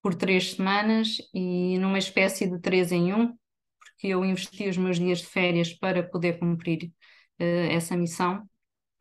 por 0.01 0.15
três 0.15 0.53
semanas 0.53 1.17
e 1.33 1.77
numa 1.79 1.99
espécie 1.99 2.49
de 2.49 2.59
três 2.61 2.93
em 2.93 3.13
um, 3.13 3.27
porque 3.77 4.07
eu 4.07 4.23
investi 4.23 4.69
os 4.69 4.77
meus 4.77 4.97
dias 4.97 5.19
de 5.19 5.25
férias 5.25 5.73
para 5.73 6.01
poder 6.01 6.39
cumprir 6.39 6.85
uh, 7.41 7.69
essa 7.69 7.97
missão. 7.97 8.48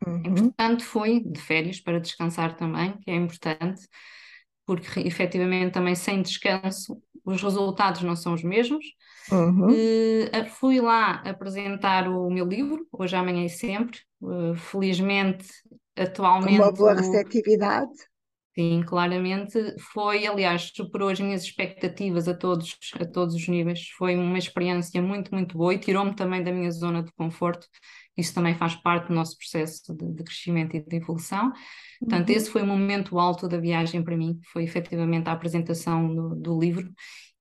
Uhum. 0.05 0.33
Portanto, 0.33 0.83
foi 0.83 1.19
de 1.19 1.39
férias 1.39 1.79
para 1.79 1.99
descansar 1.99 2.55
também, 2.55 2.97
que 3.01 3.11
é 3.11 3.15
importante, 3.15 3.87
porque 4.65 4.99
efetivamente 5.01 5.73
também 5.73 5.95
sem 5.95 6.21
descanso 6.21 7.01
os 7.25 7.41
resultados 7.41 8.01
não 8.01 8.15
são 8.15 8.33
os 8.33 8.43
mesmos. 8.43 8.85
Uhum. 9.31 9.67
Uh, 9.71 10.49
fui 10.49 10.79
lá 10.79 11.21
apresentar 11.25 12.07
o 12.07 12.29
meu 12.29 12.45
livro, 12.45 12.87
Hoje, 12.91 13.15
Amanhã 13.15 13.45
e 13.45 13.49
Sempre. 13.49 13.99
Uh, 14.21 14.55
felizmente, 14.55 15.47
atualmente. 15.95 16.59
Uma 16.59 16.71
boa 16.71 16.93
receptividade. 16.93 17.91
Sim, 18.59 18.83
claramente 18.83 19.57
foi, 19.93 20.27
aliás, 20.27 20.73
superou 20.75 21.07
as 21.07 21.17
minhas 21.17 21.43
expectativas 21.43 22.27
a 22.27 22.33
todos, 22.33 22.77
a 22.99 23.05
todos 23.05 23.33
os 23.33 23.47
níveis. 23.47 23.87
Foi 23.97 24.17
uma 24.17 24.37
experiência 24.37 25.01
muito, 25.01 25.33
muito 25.33 25.57
boa 25.57 25.73
e 25.73 25.79
tirou-me 25.79 26.13
também 26.13 26.43
da 26.43 26.51
minha 26.51 26.69
zona 26.69 27.01
de 27.01 27.09
conforto. 27.13 27.65
Isso 28.17 28.33
também 28.33 28.53
faz 28.55 28.75
parte 28.75 29.07
do 29.07 29.13
nosso 29.13 29.37
processo 29.37 29.95
de, 29.95 30.13
de 30.13 30.23
crescimento 30.25 30.75
e 30.75 30.81
de 30.81 30.93
evolução. 30.93 31.53
Portanto, 32.01 32.27
uhum. 32.27 32.35
esse 32.35 32.49
foi 32.49 32.61
o 32.61 32.65
momento 32.65 33.17
alto 33.17 33.47
da 33.47 33.57
viagem 33.57 34.03
para 34.03 34.17
mim, 34.17 34.37
foi 34.51 34.65
efetivamente 34.65 35.29
a 35.29 35.31
apresentação 35.31 36.13
do, 36.13 36.35
do 36.35 36.59
livro. 36.59 36.91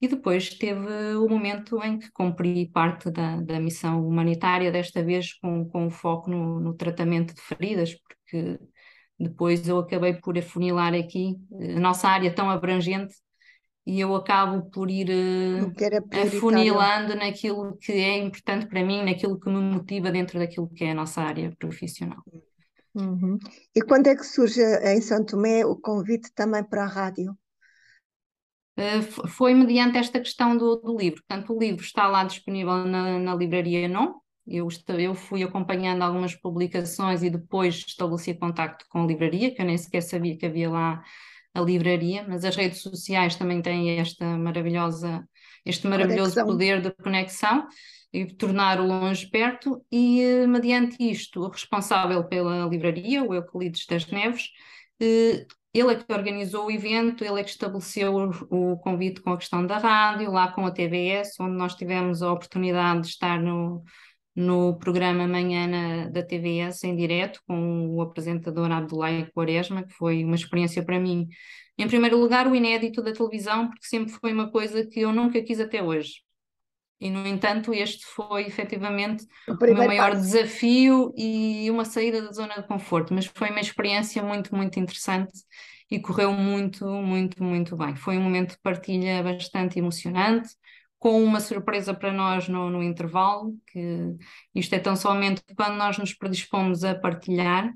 E 0.00 0.06
depois 0.06 0.50
teve 0.50 1.16
o 1.16 1.28
momento 1.28 1.82
em 1.82 1.98
que 1.98 2.12
cumpri 2.12 2.70
parte 2.70 3.10
da, 3.10 3.40
da 3.40 3.58
missão 3.58 4.06
humanitária, 4.06 4.70
desta 4.70 5.02
vez 5.02 5.34
com, 5.34 5.68
com 5.68 5.90
foco 5.90 6.30
no, 6.30 6.60
no 6.60 6.74
tratamento 6.74 7.34
de 7.34 7.40
feridas, 7.40 7.92
porque 7.92 8.60
depois 9.18 9.66
eu 9.68 9.78
acabei 9.78 10.14
por 10.14 10.38
afunilar 10.38 10.94
aqui 10.94 11.36
a 11.76 11.80
nossa 11.80 12.08
área 12.08 12.32
tão 12.32 12.48
abrangente 12.48 13.14
e 13.84 14.00
eu 14.00 14.14
acabo 14.14 14.70
por 14.70 14.90
ir 14.90 15.08
uh, 15.08 15.72
afunilando 16.26 17.16
naquilo 17.16 17.76
que 17.78 17.92
é 17.92 18.18
importante 18.18 18.66
para 18.66 18.84
mim, 18.84 19.02
naquilo 19.02 19.40
que 19.40 19.48
me 19.48 19.58
motiva 19.58 20.10
dentro 20.10 20.38
daquilo 20.38 20.68
que 20.68 20.84
é 20.84 20.90
a 20.90 20.94
nossa 20.94 21.22
área 21.22 21.52
profissional. 21.58 22.22
Uhum. 22.94 23.38
E 23.74 23.80
quando 23.80 24.08
é 24.08 24.14
que 24.14 24.24
surge 24.24 24.60
em 24.60 25.00
São 25.00 25.24
Tomé 25.24 25.64
o 25.64 25.74
convite 25.74 26.30
também 26.34 26.62
para 26.62 26.84
a 26.84 26.86
rádio? 26.86 27.36
Uh, 28.78 29.28
foi 29.28 29.54
mediante 29.54 29.98
esta 29.98 30.20
questão 30.20 30.56
do, 30.56 30.76
do, 30.76 30.96
livro. 30.96 31.22
Portanto, 31.26 31.52
o 31.52 31.58
livro 31.58 31.82
está 31.82 32.06
lá 32.06 32.24
disponível 32.24 32.84
na, 32.84 33.18
na 33.18 33.34
livraria 33.34 33.88
Non, 33.88 34.14
eu, 34.48 34.68
eu 34.98 35.14
fui 35.14 35.42
acompanhando 35.42 36.02
algumas 36.02 36.34
publicações 36.34 37.22
e 37.22 37.30
depois 37.30 37.84
estabeleci 37.86 38.34
contacto 38.34 38.86
com 38.88 39.02
a 39.02 39.06
livraria, 39.06 39.54
que 39.54 39.60
eu 39.60 39.66
nem 39.66 39.76
sequer 39.76 40.02
sabia 40.02 40.36
que 40.36 40.46
havia 40.46 40.70
lá 40.70 41.02
a 41.54 41.60
livraria, 41.60 42.24
mas 42.26 42.44
as 42.44 42.56
redes 42.56 42.80
sociais 42.80 43.36
também 43.36 43.60
têm 43.60 43.98
esta 43.98 44.24
maravilhosa, 44.38 45.28
este 45.64 45.86
maravilhoso 45.86 46.34
conexão. 46.34 46.46
poder 46.46 46.80
de 46.80 46.90
conexão 46.92 47.66
e 48.12 48.26
tornar 48.26 48.80
o 48.80 48.86
longe 48.86 49.28
perto, 49.28 49.84
e 49.92 50.22
eh, 50.22 50.46
mediante 50.46 50.96
isto, 50.98 51.42
o 51.42 51.48
responsável 51.48 52.24
pela 52.24 52.66
livraria, 52.66 53.22
o 53.22 53.34
Euclides 53.34 53.84
das 53.86 54.06
Neves, 54.06 54.48
eh, 55.00 55.46
ele 55.74 55.92
é 55.92 55.94
que 55.96 56.12
organizou 56.12 56.66
o 56.66 56.70
evento, 56.70 57.22
ele 57.22 57.40
é 57.40 57.44
que 57.44 57.50
estabeleceu 57.50 58.14
o, 58.50 58.72
o, 58.72 58.78
convite 58.78 59.20
com 59.20 59.32
a 59.32 59.36
questão 59.36 59.66
da 59.66 59.78
rádio, 59.78 60.30
lá 60.32 60.50
com 60.50 60.64
a 60.64 60.70
TVS, 60.70 61.38
onde 61.40 61.56
nós 61.56 61.74
tivemos 61.74 62.22
a 62.22 62.32
oportunidade 62.32 63.02
de 63.02 63.08
estar 63.08 63.40
no, 63.40 63.84
no 64.38 64.78
programa 64.78 65.26
Manhã 65.26 65.66
na, 65.66 66.08
da 66.10 66.22
TVS 66.22 66.84
em 66.84 66.94
direto 66.94 67.40
com 67.44 67.88
o 67.88 68.00
apresentador 68.00 68.70
Abdoulaye 68.70 69.28
Quaresma, 69.32 69.82
que 69.82 69.92
foi 69.92 70.22
uma 70.22 70.36
experiência 70.36 70.84
para 70.84 71.00
mim. 71.00 71.26
Em 71.76 71.88
primeiro 71.88 72.16
lugar, 72.16 72.46
o 72.46 72.54
inédito 72.54 73.02
da 73.02 73.12
televisão, 73.12 73.66
porque 73.68 73.84
sempre 73.84 74.12
foi 74.12 74.32
uma 74.32 74.48
coisa 74.48 74.86
que 74.86 75.00
eu 75.00 75.12
nunca 75.12 75.42
quis 75.42 75.58
até 75.58 75.82
hoje. 75.82 76.22
E, 77.00 77.10
no 77.10 77.26
entanto, 77.26 77.74
este 77.74 78.06
foi 78.06 78.46
efetivamente 78.46 79.26
o, 79.48 79.54
o 79.54 79.74
meu 79.74 79.74
maior 79.74 80.12
passo. 80.12 80.22
desafio 80.22 81.12
e 81.16 81.68
uma 81.68 81.84
saída 81.84 82.22
da 82.22 82.30
zona 82.30 82.54
de 82.54 82.66
conforto, 82.68 83.12
mas 83.12 83.26
foi 83.26 83.50
uma 83.50 83.60
experiência 83.60 84.22
muito, 84.22 84.54
muito 84.54 84.78
interessante 84.78 85.32
e 85.90 85.98
correu 85.98 86.32
muito, 86.32 86.84
muito, 86.86 87.42
muito 87.42 87.76
bem. 87.76 87.96
Foi 87.96 88.16
um 88.16 88.22
momento 88.22 88.52
de 88.52 88.60
partilha 88.60 89.20
bastante 89.20 89.80
emocionante 89.80 90.48
com 90.98 91.22
uma 91.22 91.40
surpresa 91.40 91.94
para 91.94 92.12
nós 92.12 92.48
no, 92.48 92.70
no 92.70 92.82
intervalo, 92.82 93.56
que 93.66 94.16
isto 94.54 94.74
é 94.74 94.78
tão 94.78 94.96
somente 94.96 95.42
quando 95.56 95.76
nós 95.76 95.98
nos 95.98 96.12
predispomos 96.14 96.84
a 96.84 96.94
partilhar, 96.94 97.72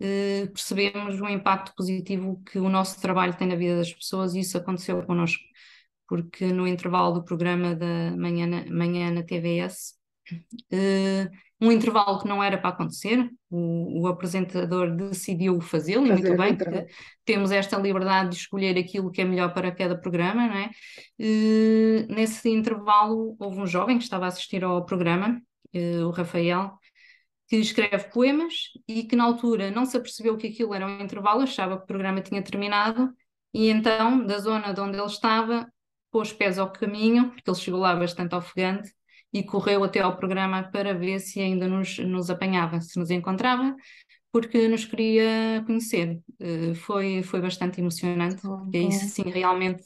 eh, 0.00 0.46
percebemos 0.48 1.20
o 1.20 1.28
impacto 1.28 1.72
positivo 1.76 2.42
que 2.44 2.58
o 2.58 2.68
nosso 2.68 3.00
trabalho 3.00 3.36
tem 3.36 3.48
na 3.48 3.56
vida 3.56 3.76
das 3.78 3.92
pessoas 3.92 4.34
e 4.34 4.40
isso 4.40 4.58
aconteceu 4.58 5.02
connosco, 5.04 5.42
porque 6.08 6.46
no 6.46 6.66
intervalo 6.66 7.14
do 7.14 7.24
programa 7.24 7.74
da 7.74 8.16
manhã 8.16 8.46
na, 8.46 8.66
manhã 8.66 9.10
na 9.10 9.22
TVS, 9.22 9.94
eh, 10.72 11.30
um 11.60 11.70
intervalo 11.70 12.20
que 12.20 12.28
não 12.28 12.42
era 12.42 12.58
para 12.58 12.70
acontecer, 12.70 13.30
o, 13.50 14.02
o 14.02 14.06
apresentador 14.06 14.94
decidiu 14.94 15.60
fazê-lo, 15.60 16.06
e 16.06 16.12
muito 16.12 16.36
bem, 16.36 16.56
porque 16.56 16.86
temos 17.24 17.50
esta 17.50 17.78
liberdade 17.78 18.30
de 18.30 18.36
escolher 18.36 18.76
aquilo 18.76 19.10
que 19.10 19.20
é 19.20 19.24
melhor 19.24 19.54
para 19.54 19.72
cada 19.72 19.96
programa, 19.96 20.46
não 20.46 20.54
é? 20.54 20.70
E, 21.18 22.06
nesse 22.10 22.50
intervalo, 22.50 23.36
houve 23.38 23.60
um 23.60 23.66
jovem 23.66 23.98
que 23.98 24.04
estava 24.04 24.24
a 24.24 24.28
assistir 24.28 24.64
ao 24.64 24.84
programa, 24.84 25.40
eh, 25.72 26.04
o 26.04 26.10
Rafael, 26.10 26.72
que 27.48 27.56
escreve 27.56 28.10
poemas 28.10 28.54
e 28.88 29.04
que 29.04 29.16
na 29.16 29.24
altura 29.24 29.70
não 29.70 29.86
se 29.86 29.96
apercebeu 29.96 30.36
que 30.36 30.48
aquilo 30.48 30.74
era 30.74 30.86
um 30.86 31.00
intervalo, 31.00 31.42
achava 31.42 31.76
que 31.76 31.84
o 31.84 31.86
programa 31.86 32.20
tinha 32.20 32.42
terminado, 32.42 33.12
e 33.52 33.68
então, 33.68 34.26
da 34.26 34.38
zona 34.38 34.72
de 34.72 34.80
onde 34.80 34.98
ele 34.98 35.06
estava, 35.06 35.68
pôs 36.10 36.32
pés 36.32 36.58
ao 36.58 36.70
caminho, 36.72 37.30
porque 37.30 37.48
ele 37.48 37.56
chegou 37.56 37.80
lá 37.80 37.94
bastante 37.94 38.34
ofegante, 38.34 38.92
e 39.34 39.42
correu 39.42 39.82
até 39.82 39.98
ao 39.98 40.16
programa 40.16 40.62
para 40.62 40.94
ver 40.94 41.18
se 41.18 41.40
ainda 41.40 41.66
nos, 41.66 41.98
nos 41.98 42.30
apanhava, 42.30 42.80
se 42.80 42.96
nos 42.96 43.10
encontrava, 43.10 43.74
porque 44.30 44.68
nos 44.68 44.84
queria 44.84 45.60
conhecer. 45.66 46.20
Uh, 46.40 46.74
foi, 46.76 47.24
foi 47.24 47.40
bastante 47.40 47.80
emocionante, 47.80 48.40
porque 48.40 48.78
isso 48.78 49.08
sim 49.08 49.28
realmente 49.28 49.82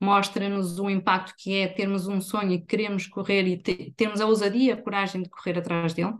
mostra-nos 0.00 0.78
o 0.78 0.88
impacto 0.88 1.34
que 1.36 1.56
é 1.56 1.66
termos 1.66 2.06
um 2.06 2.20
sonho 2.20 2.52
e 2.52 2.64
queremos 2.64 3.08
correr 3.08 3.46
e 3.48 3.60
te, 3.60 3.92
termos 3.96 4.20
a 4.20 4.26
ousadia, 4.26 4.74
a 4.74 4.80
coragem 4.80 5.22
de 5.22 5.28
correr 5.28 5.58
atrás 5.58 5.92
dele, 5.92 6.14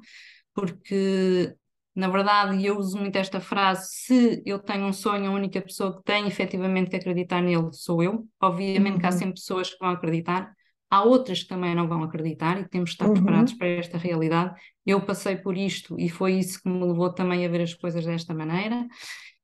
porque 0.53 1.55
na 1.95 2.09
verdade, 2.09 2.67
eu 2.67 2.77
uso 2.77 2.99
muito 2.99 3.15
esta 3.17 3.39
frase: 3.41 3.89
se 3.89 4.43
eu 4.45 4.59
tenho 4.59 4.85
um 4.85 4.93
sonho, 4.93 5.31
a 5.31 5.35
única 5.35 5.63
pessoa 5.63 5.97
que 5.97 6.03
tem 6.03 6.27
efetivamente 6.27 6.91
que 6.91 6.97
acreditar 6.97 7.41
nele 7.41 7.73
sou 7.73 8.03
eu. 8.03 8.27
Obviamente 8.41 8.95
uhum. 8.95 8.99
que 8.99 9.07
há 9.07 9.11
uhum. 9.11 9.19
sempre 9.19 9.35
pessoas 9.35 9.71
que 9.71 9.79
vão 9.79 9.91
acreditar, 9.91 10.53
Há 10.95 11.03
outras 11.03 11.43
que 11.43 11.49
também 11.49 11.75
não 11.75 11.89
vão 11.89 12.05
acreditar 12.05 12.61
e 12.61 12.69
temos 12.69 12.91
de 12.91 12.95
estar 12.95 13.09
uhum. 13.09 13.15
preparados 13.15 13.53
para 13.55 13.67
esta 13.67 13.99
realidade. 13.99 14.55
Eu 14.87 15.05
passei 15.05 15.35
por 15.35 15.57
isto 15.57 15.99
e 15.99 16.09
foi 16.09 16.35
isso 16.35 16.63
que 16.63 16.69
me 16.69 16.87
levou 16.87 17.13
também 17.13 17.45
a 17.45 17.49
ver 17.49 17.63
as 17.63 17.75
coisas 17.75 18.07
desta 18.07 18.33
maneira. 18.33 18.87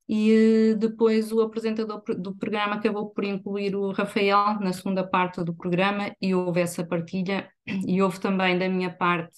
E 0.07 0.31
eh, 0.31 0.75
depois 0.75 1.29
o 1.33 1.41
apresentador 1.41 2.01
do 2.17 2.33
programa 2.37 2.75
acabou 2.75 3.09
por 3.09 3.25
incluir 3.25 3.75
o 3.75 3.91
Rafael 3.91 4.61
na 4.61 4.71
segunda 4.71 5.05
parte 5.05 5.43
do 5.43 5.53
programa 5.53 6.15
e 6.21 6.33
houve 6.33 6.61
essa 6.61 6.85
partilha. 6.85 7.51
E 7.85 8.01
houve 8.01 8.17
também 8.21 8.57
da 8.57 8.69
minha 8.69 8.89
parte 8.89 9.37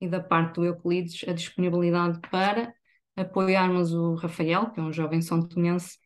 e 0.00 0.06
da 0.06 0.20
parte 0.20 0.54
do 0.54 0.64
Euclides 0.64 1.28
a 1.28 1.32
disponibilidade 1.32 2.20
para 2.30 2.72
apoiarmos 3.16 3.92
o 3.92 4.14
Rafael, 4.14 4.70
que 4.70 4.78
é 4.78 4.82
um 4.84 4.92
jovem 4.92 5.20
são 5.20 5.42
tomense, 5.42 5.98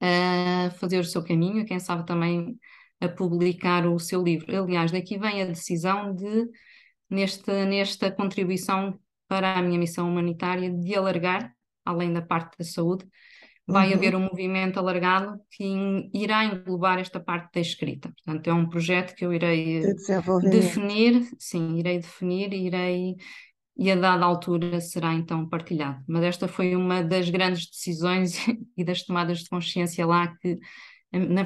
a 0.00 0.70
fazer 0.80 0.98
o 0.98 1.04
seu 1.04 1.22
caminho, 1.22 1.64
quem 1.64 1.78
sabe 1.78 2.04
também 2.04 2.58
a 3.02 3.08
publicar 3.08 3.86
o 3.86 3.98
seu 3.98 4.22
livro. 4.22 4.56
Aliás, 4.56 4.92
daqui 4.92 5.18
vem 5.18 5.42
a 5.42 5.46
decisão 5.46 6.14
de, 6.14 6.48
nesta, 7.10 7.64
nesta 7.64 8.10
contribuição 8.10 8.98
para 9.26 9.58
a 9.58 9.62
minha 9.62 9.78
missão 9.78 10.08
humanitária, 10.08 10.70
de 10.70 10.94
alargar, 10.94 11.52
além 11.84 12.12
da 12.12 12.22
parte 12.22 12.56
da 12.58 12.64
saúde, 12.64 13.04
vai 13.66 13.88
uhum. 13.88 13.94
haver 13.94 14.14
um 14.14 14.20
movimento 14.20 14.78
alargado 14.78 15.40
que 15.50 15.64
irá 16.12 16.44
englobar 16.44 16.98
esta 16.98 17.18
parte 17.18 17.54
da 17.54 17.60
escrita. 17.60 18.10
Portanto, 18.10 18.46
é 18.48 18.52
um 18.52 18.68
projeto 18.68 19.14
que 19.14 19.24
eu 19.24 19.32
irei 19.32 19.80
de 19.80 20.50
definir, 20.50 21.28
sim, 21.38 21.78
irei 21.78 21.98
definir 21.98 22.52
e 22.52 22.66
irei 22.66 23.16
e 23.76 23.90
a 23.90 23.96
dada 23.96 24.24
altura 24.24 24.80
será 24.80 25.14
então 25.14 25.48
partilhado. 25.48 26.04
Mas 26.06 26.24
esta 26.24 26.46
foi 26.46 26.76
uma 26.76 27.02
das 27.02 27.30
grandes 27.30 27.68
decisões 27.68 28.36
e 28.76 28.84
das 28.84 29.02
tomadas 29.02 29.38
de 29.38 29.48
consciência 29.48 30.06
lá 30.06 30.28
que 30.36 30.58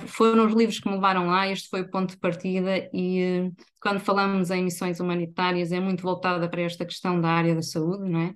foram 0.06 0.46
os 0.46 0.54
livros 0.54 0.78
que 0.78 0.88
me 0.88 0.94
levaram 0.94 1.26
lá, 1.26 1.48
este 1.48 1.68
foi 1.68 1.82
o 1.82 1.90
ponto 1.90 2.10
de 2.10 2.18
partida 2.18 2.88
e 2.92 3.20
eh, 3.20 3.50
quando 3.80 4.00
falamos 4.00 4.50
em 4.50 4.62
missões 4.62 5.00
humanitárias 5.00 5.72
é 5.72 5.80
muito 5.80 6.02
voltada 6.02 6.48
para 6.48 6.62
esta 6.62 6.84
questão 6.84 7.20
da 7.20 7.28
área 7.28 7.54
da 7.54 7.62
saúde, 7.62 8.08
não 8.08 8.20
é? 8.20 8.34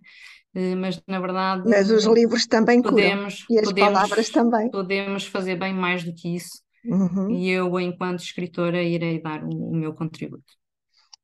Eh, 0.54 0.74
mas 0.74 1.00
na 1.06 1.20
verdade 1.20 1.62
Mas 1.68 1.90
os 1.90 2.04
livros 2.04 2.46
também 2.46 2.82
podemos, 2.82 3.44
curam, 3.44 3.56
e 3.56 3.58
as 3.60 3.64
podemos, 3.66 3.92
palavras 3.92 4.30
também. 4.30 4.70
Podemos 4.70 5.26
fazer 5.26 5.56
bem 5.56 5.72
mais 5.72 6.02
do 6.02 6.12
que 6.12 6.34
isso 6.34 6.62
uhum. 6.84 7.30
e 7.30 7.50
eu, 7.50 7.78
enquanto 7.78 8.20
escritora, 8.20 8.82
irei 8.82 9.22
dar 9.22 9.44
o, 9.44 9.70
o 9.70 9.76
meu 9.76 9.94
contributo. 9.94 10.58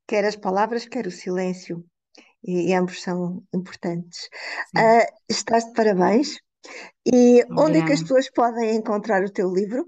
Quer 0.07 0.25
as 0.25 0.37
palavras, 0.37 0.87
quer 0.87 1.07
o 1.07 1.11
silêncio, 1.11 1.85
e, 2.45 2.71
e 2.71 2.75
ambos 2.75 3.03
são 3.03 3.43
importantes. 3.53 4.29
Uh, 4.77 5.05
estás 5.29 5.65
de 5.65 5.73
parabéns. 5.73 6.39
E 7.05 7.43
Obrigada. 7.43 7.63
onde 7.63 7.79
é 7.79 7.85
que 7.85 7.93
as 7.93 8.03
pessoas 8.03 8.31
podem 8.31 8.77
encontrar 8.77 9.23
o 9.25 9.31
teu 9.31 9.53
livro? 9.53 9.87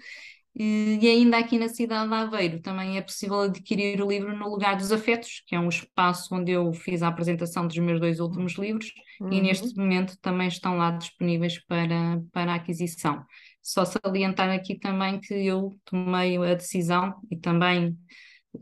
e 0.56 1.08
ainda 1.08 1.38
aqui 1.38 1.58
na 1.58 1.68
cidade 1.68 2.08
de 2.08 2.14
Aveiro 2.14 2.60
também 2.60 2.96
é 2.96 3.02
possível 3.02 3.40
adquirir 3.40 4.00
o 4.00 4.08
livro 4.08 4.36
no 4.36 4.48
Lugar 4.48 4.76
dos 4.76 4.92
Afetos, 4.92 5.42
que 5.46 5.56
é 5.56 5.58
um 5.58 5.68
espaço 5.68 6.32
onde 6.32 6.52
eu 6.52 6.72
fiz 6.72 7.02
a 7.02 7.08
apresentação 7.08 7.66
dos 7.66 7.76
meus 7.78 7.98
dois 7.98 8.20
últimos 8.20 8.52
livros 8.54 8.92
uhum. 9.20 9.32
e 9.32 9.40
neste 9.40 9.76
momento 9.76 10.16
também 10.20 10.46
estão 10.46 10.76
lá 10.76 10.92
disponíveis 10.92 11.58
para, 11.66 12.22
para 12.32 12.54
aquisição. 12.54 13.24
Só 13.60 13.84
salientar 13.84 14.48
aqui 14.50 14.78
também 14.78 15.18
que 15.18 15.34
eu 15.34 15.76
tomei 15.84 16.36
a 16.36 16.54
decisão 16.54 17.14
e 17.28 17.36
também, 17.36 17.96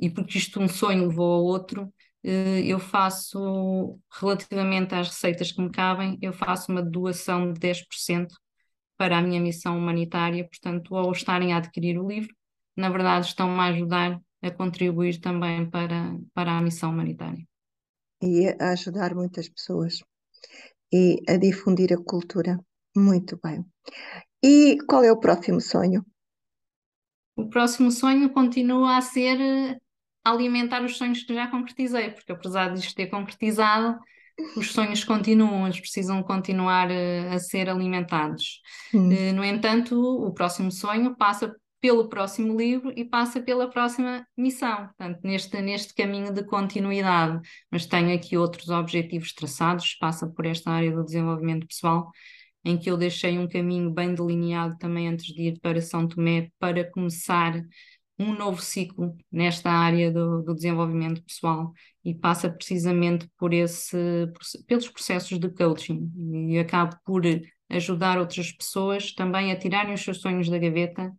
e 0.00 0.08
porque 0.08 0.38
isto 0.38 0.60
um 0.60 0.68
sonho 0.68 1.08
levou 1.08 1.34
ao 1.34 1.44
outro, 1.44 1.92
eh, 2.24 2.62
eu 2.64 2.78
faço, 2.78 3.98
relativamente 4.20 4.94
às 4.94 5.08
receitas 5.08 5.52
que 5.52 5.60
me 5.60 5.70
cabem, 5.70 6.18
eu 6.22 6.32
faço 6.32 6.70
uma 6.72 6.82
doação 6.82 7.52
de 7.52 7.60
10% 7.60 8.34
para 9.02 9.18
a 9.18 9.20
minha 9.20 9.40
missão 9.40 9.76
humanitária, 9.76 10.46
portanto, 10.46 10.94
ao 10.94 11.10
estarem 11.10 11.52
a 11.52 11.56
adquirir 11.56 11.98
o 11.98 12.06
livro, 12.06 12.32
na 12.76 12.88
verdade 12.88 13.26
estão-me 13.26 13.58
a 13.58 13.64
ajudar 13.64 14.20
a 14.40 14.48
contribuir 14.52 15.20
também 15.20 15.68
para, 15.68 16.16
para 16.32 16.56
a 16.56 16.62
missão 16.62 16.90
humanitária. 16.90 17.44
E 18.22 18.46
a 18.60 18.70
ajudar 18.70 19.12
muitas 19.12 19.48
pessoas 19.48 19.98
e 20.92 21.20
a 21.28 21.36
difundir 21.36 21.92
a 21.92 21.96
cultura. 21.96 22.60
Muito 22.96 23.36
bem. 23.42 23.66
E 24.40 24.78
qual 24.86 25.02
é 25.02 25.10
o 25.10 25.18
próximo 25.18 25.60
sonho? 25.60 26.06
O 27.34 27.48
próximo 27.48 27.90
sonho 27.90 28.30
continua 28.30 28.98
a 28.98 29.00
ser 29.00 29.40
eh, 29.40 29.78
alimentar 30.24 30.84
os 30.84 30.96
sonhos 30.96 31.24
que 31.24 31.34
já 31.34 31.48
concretizei, 31.48 32.12
porque 32.12 32.30
apesar 32.30 32.72
de 32.72 32.78
isto 32.78 32.94
ter 32.94 33.08
concretizado, 33.08 33.98
os 34.56 34.72
sonhos 34.72 35.04
continuam, 35.04 35.64
eles 35.64 35.80
precisam 35.80 36.22
continuar 36.22 36.90
a, 36.90 36.94
eh, 36.94 37.34
a 37.34 37.38
ser 37.38 37.68
alimentados. 37.68 38.60
Hum. 38.94 39.08
Uh, 39.08 39.32
no 39.34 39.44
entanto, 39.44 39.94
o 40.00 40.32
próximo 40.32 40.70
sonho 40.70 41.16
passa 41.16 41.54
pelo 41.80 42.08
próximo 42.08 42.56
livro 42.56 42.92
e 42.96 43.04
passa 43.04 43.42
pela 43.42 43.68
próxima 43.68 44.24
missão, 44.36 44.86
portanto, 44.86 45.18
neste, 45.24 45.60
neste 45.60 45.92
caminho 45.92 46.32
de 46.32 46.44
continuidade. 46.44 47.40
Mas 47.70 47.86
tenho 47.86 48.14
aqui 48.14 48.36
outros 48.36 48.68
objetivos 48.68 49.34
traçados, 49.34 49.96
passa 50.00 50.28
por 50.28 50.46
esta 50.46 50.70
área 50.70 50.92
do 50.92 51.04
desenvolvimento 51.04 51.66
pessoal, 51.66 52.08
em 52.64 52.78
que 52.78 52.88
eu 52.88 52.96
deixei 52.96 53.36
um 53.36 53.48
caminho 53.48 53.90
bem 53.90 54.14
delineado 54.14 54.78
também 54.78 55.08
antes 55.08 55.26
de 55.26 55.42
ir 55.48 55.60
para 55.60 55.80
São 55.80 56.06
Tomé 56.06 56.50
para 56.60 56.88
começar 56.88 57.60
um 58.22 58.34
novo 58.34 58.60
ciclo 58.62 59.16
nesta 59.30 59.70
área 59.70 60.10
do, 60.10 60.42
do, 60.42 60.54
desenvolvimento 60.54 61.22
pessoal 61.24 61.72
e 62.04 62.14
passa 62.14 62.50
precisamente 62.50 63.28
por 63.36 63.52
esse, 63.52 63.96
pelos 64.66 64.88
processos 64.88 65.38
de 65.38 65.48
coaching 65.50 66.10
e 66.48 66.58
acabo 66.58 66.96
por 67.04 67.22
ajudar 67.68 68.18
outras 68.18 68.52
pessoas 68.52 69.12
também 69.12 69.50
a 69.50 69.58
tirarem 69.58 69.94
os 69.94 70.02
seus 70.02 70.20
sonhos 70.20 70.48
da 70.48 70.58
gaveta 70.58 71.12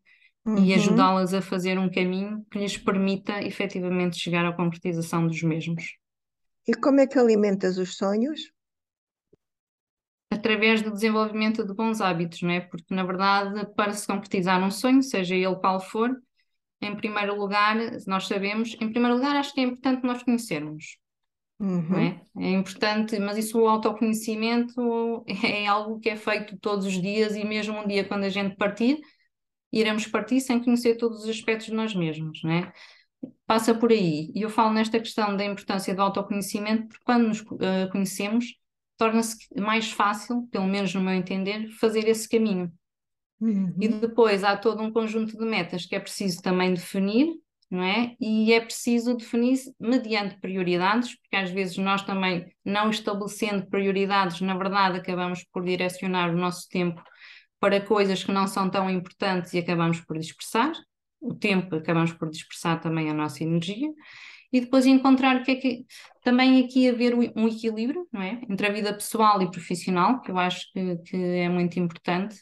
uhum. 0.46 0.64
e 0.64 0.74
ajudá-las 0.74 1.34
a 1.34 1.42
fazer 1.42 1.78
um 1.78 1.90
caminho 1.90 2.46
que 2.52 2.60
lhes 2.60 2.78
permita 2.78 3.42
efetivamente 3.42 4.18
chegar 4.18 4.46
à 4.46 4.54
concretização 4.54 5.28
dos 5.28 5.42
mesmos. 5.42 5.98
E 6.68 6.74
como 6.74 7.00
é 7.00 7.08
que 7.08 7.20
alimentas 7.20 7.78
os 7.78 7.98
sonhos? 7.98 8.40
Através 10.32 10.82
do 10.82 10.92
desenvolvimento 10.92 11.66
de 11.66 11.74
bons 11.74 12.02
hábitos, 12.02 12.42
não 12.42 12.52
é? 12.52 12.62
Porque, 12.62 12.94
na 12.94 13.04
verdade, 13.04 13.68
para 13.76 13.94
se 13.94 14.08
concretizar 14.08 14.64
um 14.64 14.72
sonho, 14.72 15.04
seja 15.04 15.36
ele 15.36 15.56
qual 15.56 15.80
for, 15.80 16.10
em 16.84 16.96
primeiro 16.96 17.36
lugar, 17.36 17.76
nós 18.08 18.28
sabemos, 18.28 18.76
em 18.80 18.90
primeiro 18.90 19.16
lugar, 19.16 19.36
acho 19.36 19.54
que 19.54 19.62
é 19.62 19.64
importante 19.64 20.04
nós 20.04 20.24
conhecermos. 20.24 20.98
Uhum. 21.60 21.98
É? 21.98 22.22
é? 22.40 22.50
importante, 22.50 23.18
mas 23.20 23.38
isso 23.38 23.60
o 23.60 23.68
autoconhecimento 23.68 25.24
é 25.46 25.66
algo 25.66 26.00
que 26.00 26.10
é 26.10 26.16
feito 26.16 26.58
todos 26.58 26.86
os 26.86 27.02
dias 27.02 27.36
e 27.36 27.46
mesmo 27.46 27.80
um 27.80 27.88
dia 27.88 28.04
quando 28.04 28.26
a 28.26 28.30
gente 28.30 28.56
partir, 28.58 29.00
iremos 29.72 30.06
partir 30.06 30.42
sem 30.42 30.62
conhecer 30.62 30.96
todos 30.96 31.24
os 31.24 31.30
aspectos 31.30 31.68
de 31.68 31.74
nós 31.74 31.96
mesmos, 31.96 32.42
não 32.44 32.52
é? 32.52 32.74
Passa 33.48 33.74
por 33.74 33.92
aí. 33.92 34.32
E 34.36 34.42
eu 34.42 34.50
falo 34.50 34.74
nesta 34.74 35.00
questão 35.00 35.38
da 35.38 35.46
importância 35.46 35.96
do 35.96 36.02
autoconhecimento, 36.02 36.88
porque 36.88 37.04
quando 37.06 37.28
nos 37.28 37.42
uh, 37.42 37.90
conhecemos, 37.92 38.46
torna-se 38.98 39.38
mais 39.58 39.92
fácil, 39.92 40.48
pelo 40.52 40.68
menos 40.68 40.94
no 40.94 41.02
meu 41.02 41.14
entender, 41.14 41.70
fazer 41.80 42.08
esse 42.08 42.28
caminho. 42.28 42.72
Uhum. 43.40 43.74
E 43.80 43.88
depois 43.88 44.44
há 44.44 44.56
todo 44.56 44.82
um 44.82 44.92
conjunto 44.92 45.38
de 45.38 45.46
metas 45.46 45.86
que 45.86 45.96
é 45.96 46.00
preciso 46.00 46.42
também 46.42 46.74
definir, 46.74 47.34
não 47.70 47.84
é? 47.84 48.16
E 48.20 48.54
é 48.54 48.62
preciso 48.62 49.16
definir 49.16 49.60
mediante 49.80 50.40
prioridades, 50.40 51.16
porque 51.20 51.36
às 51.36 51.50
vezes 51.50 51.78
nós 51.78 52.04
também, 52.04 52.46
não 52.64 52.90
estabelecendo 52.90 53.68
prioridades, 53.68 54.42
na 54.42 54.56
verdade 54.58 55.00
acabamos 55.00 55.44
por 55.52 55.64
direcionar 55.64 56.30
o 56.30 56.38
nosso 56.38 56.68
tempo 56.70 57.02
para 57.60 57.82
coisas 57.82 58.24
que 58.24 58.32
não 58.32 58.48
são 58.48 58.70
tão 58.70 58.90
importantes 58.90 59.54
e 59.54 59.60
acabamos 59.60 60.00
por 60.02 60.18
dispersar. 60.20 60.74
O 61.20 61.34
tempo 61.34 61.76
acabamos 61.76 62.14
por 62.14 62.30
dispersar 62.30 62.82
também 62.82 63.10
a 63.10 63.14
nossa 63.14 63.44
energia 63.44 63.90
e 64.54 64.62
depois 64.62 64.86
encontrar 64.86 65.38
o 65.38 65.44
que 65.44 65.52
é 65.52 65.56
que 65.56 65.86
também 66.24 66.64
aqui 66.64 66.88
haver 66.88 67.16
um 67.16 67.48
equilíbrio 67.48 68.08
não 68.14 68.22
é? 68.22 68.40
entre 68.48 68.68
a 68.68 68.72
vida 68.72 68.94
pessoal 68.94 69.42
e 69.42 69.50
profissional, 69.50 70.22
que 70.22 70.30
eu 70.30 70.38
acho 70.38 70.72
que, 70.72 70.98
que 70.98 71.18
é 71.18 71.50
muito 71.50 71.80
importante 71.80 72.40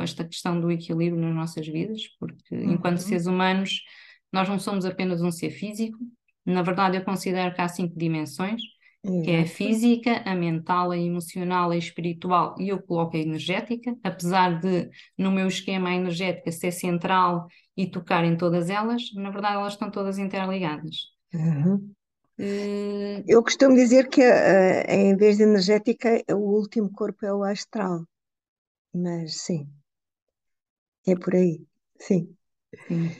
esta 0.00 0.24
questão 0.24 0.58
do 0.60 0.70
equilíbrio 0.70 1.20
nas 1.20 1.34
nossas 1.34 1.66
vidas, 1.66 2.00
porque 2.20 2.54
uhum. 2.54 2.74
enquanto 2.74 2.98
seres 2.98 3.26
humanos 3.26 3.82
nós 4.32 4.48
não 4.48 4.58
somos 4.58 4.84
apenas 4.84 5.20
um 5.20 5.32
ser 5.32 5.50
físico, 5.50 5.98
na 6.46 6.62
verdade 6.62 6.96
eu 6.96 7.04
considero 7.04 7.52
que 7.52 7.60
há 7.60 7.66
cinco 7.66 7.98
dimensões, 7.98 8.62
uhum. 9.04 9.22
que 9.22 9.30
é 9.32 9.40
a 9.40 9.46
física, 9.46 10.22
a 10.24 10.36
mental, 10.36 10.92
a 10.92 10.96
emocional, 10.96 11.72
a 11.72 11.76
espiritual 11.76 12.54
e 12.60 12.68
eu 12.68 12.80
coloco 12.80 13.16
a 13.16 13.20
energética, 13.20 13.96
apesar 14.04 14.60
de 14.60 14.88
no 15.18 15.32
meu 15.32 15.48
esquema 15.48 15.88
a 15.88 15.94
energética 15.96 16.52
ser 16.52 16.70
central 16.70 17.48
e 17.76 17.90
tocar 17.90 18.24
em 18.24 18.36
todas 18.36 18.70
elas, 18.70 19.12
na 19.16 19.30
verdade 19.30 19.56
elas 19.56 19.72
estão 19.72 19.90
todas 19.90 20.18
interligadas. 20.18 21.17
Uhum. 21.32 21.94
Eu 23.26 23.42
costumo 23.42 23.74
dizer 23.74 24.08
que 24.08 24.20
uh, 24.20 24.84
em 24.88 25.16
vez 25.16 25.36
de 25.36 25.42
energética, 25.42 26.22
o 26.30 26.56
último 26.56 26.90
corpo 26.92 27.26
é 27.26 27.32
o 27.32 27.42
astral. 27.42 28.04
Mas 28.94 29.40
sim, 29.42 29.68
é 31.06 31.14
por 31.16 31.34
aí, 31.34 31.60
sim. 31.98 32.34
sim. 32.86 33.10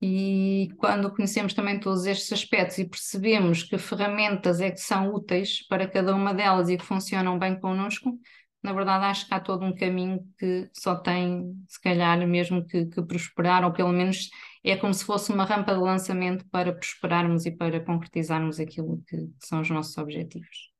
E 0.00 0.68
quando 0.78 1.12
conhecemos 1.14 1.54
também 1.54 1.80
todos 1.80 2.04
estes 2.04 2.32
aspectos 2.32 2.78
e 2.78 2.84
percebemos 2.84 3.62
que 3.62 3.78
ferramentas 3.78 4.60
é 4.60 4.70
que 4.70 4.80
são 4.80 5.12
úteis 5.14 5.66
para 5.66 5.88
cada 5.88 6.14
uma 6.14 6.34
delas 6.34 6.68
e 6.68 6.76
que 6.76 6.84
funcionam 6.84 7.38
bem 7.38 7.58
connosco, 7.58 8.18
na 8.66 8.72
verdade 8.72 9.04
acho 9.04 9.28
que 9.28 9.34
há 9.34 9.38
todo 9.38 9.64
um 9.64 9.72
caminho 9.72 10.26
que 10.36 10.68
só 10.72 10.96
tem, 10.96 11.54
se 11.68 11.80
calhar, 11.80 12.18
mesmo 12.26 12.66
que, 12.66 12.86
que 12.86 13.00
prosperar, 13.00 13.64
ou 13.64 13.72
pelo 13.72 13.92
menos 13.92 14.28
é 14.64 14.76
como 14.76 14.92
se 14.92 15.04
fosse 15.04 15.32
uma 15.32 15.44
rampa 15.44 15.72
de 15.72 15.80
lançamento 15.80 16.44
para 16.50 16.72
prosperarmos 16.74 17.46
e 17.46 17.52
para 17.52 17.78
concretizarmos 17.84 18.58
aquilo 18.58 19.00
que, 19.06 19.16
que 19.16 19.46
são 19.46 19.60
os 19.60 19.70
nossos 19.70 19.96
objetivos. 19.98 20.72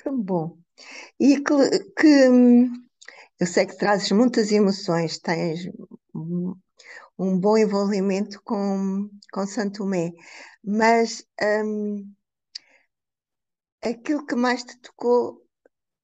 Que 0.00 0.08
bom. 0.08 0.56
E 1.18 1.40
que, 1.40 1.80
que 1.98 2.28
eu 3.40 3.46
sei 3.46 3.66
que 3.66 3.76
trazes 3.76 4.12
muitas 4.12 4.52
emoções, 4.52 5.18
tens 5.18 5.68
um, 6.14 7.40
bom 7.40 7.58
envolvimento 7.58 8.40
com, 8.44 9.10
com 9.32 9.46
Santo 9.48 9.78
Tomé, 9.78 10.12
mas 10.62 11.26
um, 11.64 12.08
aquilo 13.82 14.24
que 14.24 14.36
mais 14.36 14.62
te 14.62 14.78
tocou 14.80 15.43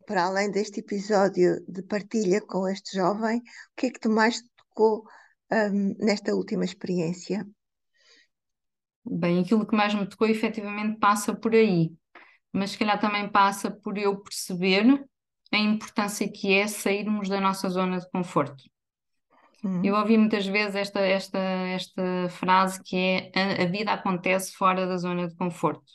para 0.07 0.25
além 0.25 0.51
deste 0.51 0.81
episódio 0.81 1.65
de 1.69 1.83
partilha 1.83 2.41
com 2.41 2.69
este 2.69 2.97
jovem, 2.97 3.39
o 3.39 3.43
que 3.77 3.87
é 3.87 3.91
que 3.91 4.01
te 4.01 4.09
mais 4.09 4.43
tocou 4.57 5.05
um, 5.53 5.95
nesta 5.99 6.35
última 6.35 6.65
experiência? 6.65 7.47
Bem, 9.05 9.41
aquilo 9.41 9.67
que 9.67 9.77
mais 9.77 9.95
me 9.95 10.09
tocou 10.09 10.27
efetivamente 10.27 10.99
passa 10.99 11.35
por 11.35 11.55
aí, 11.55 11.93
mas 12.53 12.73
se 12.73 12.79
calhar 12.79 13.01
também 13.01 13.31
passa 13.31 13.71
por 13.71 13.97
eu 13.97 14.21
perceber 14.21 14.85
a 15.53 15.59
importância 15.59 16.31
que 16.31 16.53
é 16.53 16.67
sairmos 16.67 17.29
da 17.29 17.41
nossa 17.41 17.69
zona 17.69 17.99
de 17.99 18.09
conforto. 18.11 18.63
Hum. 19.65 19.83
Eu 19.85 19.95
ouvi 19.97 20.17
muitas 20.17 20.47
vezes 20.47 20.75
esta, 20.75 21.01
esta, 21.01 21.39
esta 21.39 22.29
frase 22.31 22.83
que 22.83 22.97
é 22.97 23.33
a, 23.35 23.65
a 23.65 23.67
vida 23.67 23.93
acontece 23.93 24.53
fora 24.53 24.87
da 24.87 24.97
zona 24.97 25.29
de 25.29 25.37
conforto. 25.37 25.93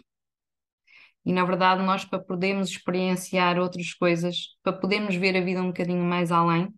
E 1.26 1.34
na 1.34 1.44
verdade, 1.44 1.84
nós, 1.84 2.06
para 2.06 2.20
podermos 2.20 2.70
experienciar 2.70 3.58
outras 3.58 3.94
coisas, 3.94 4.56
para 4.62 4.74
podermos 4.74 5.16
ver 5.16 5.36
a 5.36 5.42
vida 5.42 5.62
um 5.62 5.68
bocadinho 5.68 6.04
mais 6.04 6.32
além, 6.32 6.72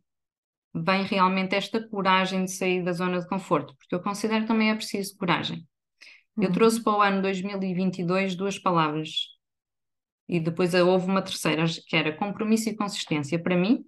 vem 0.73 1.03
realmente 1.03 1.55
esta 1.55 1.85
coragem 1.87 2.45
de 2.45 2.51
sair 2.51 2.83
da 2.83 2.93
zona 2.93 3.19
de 3.19 3.27
conforto, 3.27 3.75
porque 3.77 3.93
eu 3.93 4.01
considero 4.01 4.45
também 4.45 4.69
é 4.69 4.75
preciso 4.75 5.17
coragem. 5.17 5.67
Eu 6.37 6.47
uhum. 6.47 6.51
trouxe 6.51 6.83
para 6.83 6.93
o 6.93 7.01
ano 7.01 7.21
2022 7.21 8.35
duas 8.35 8.59
palavras 8.59 9.09
e 10.29 10.39
depois 10.39 10.73
houve 10.73 11.07
uma 11.07 11.21
terceira, 11.21 11.65
que 11.87 11.95
era 11.95 12.15
compromisso 12.15 12.69
e 12.69 12.75
consistência. 12.75 13.41
Para 13.41 13.57
mim, 13.57 13.83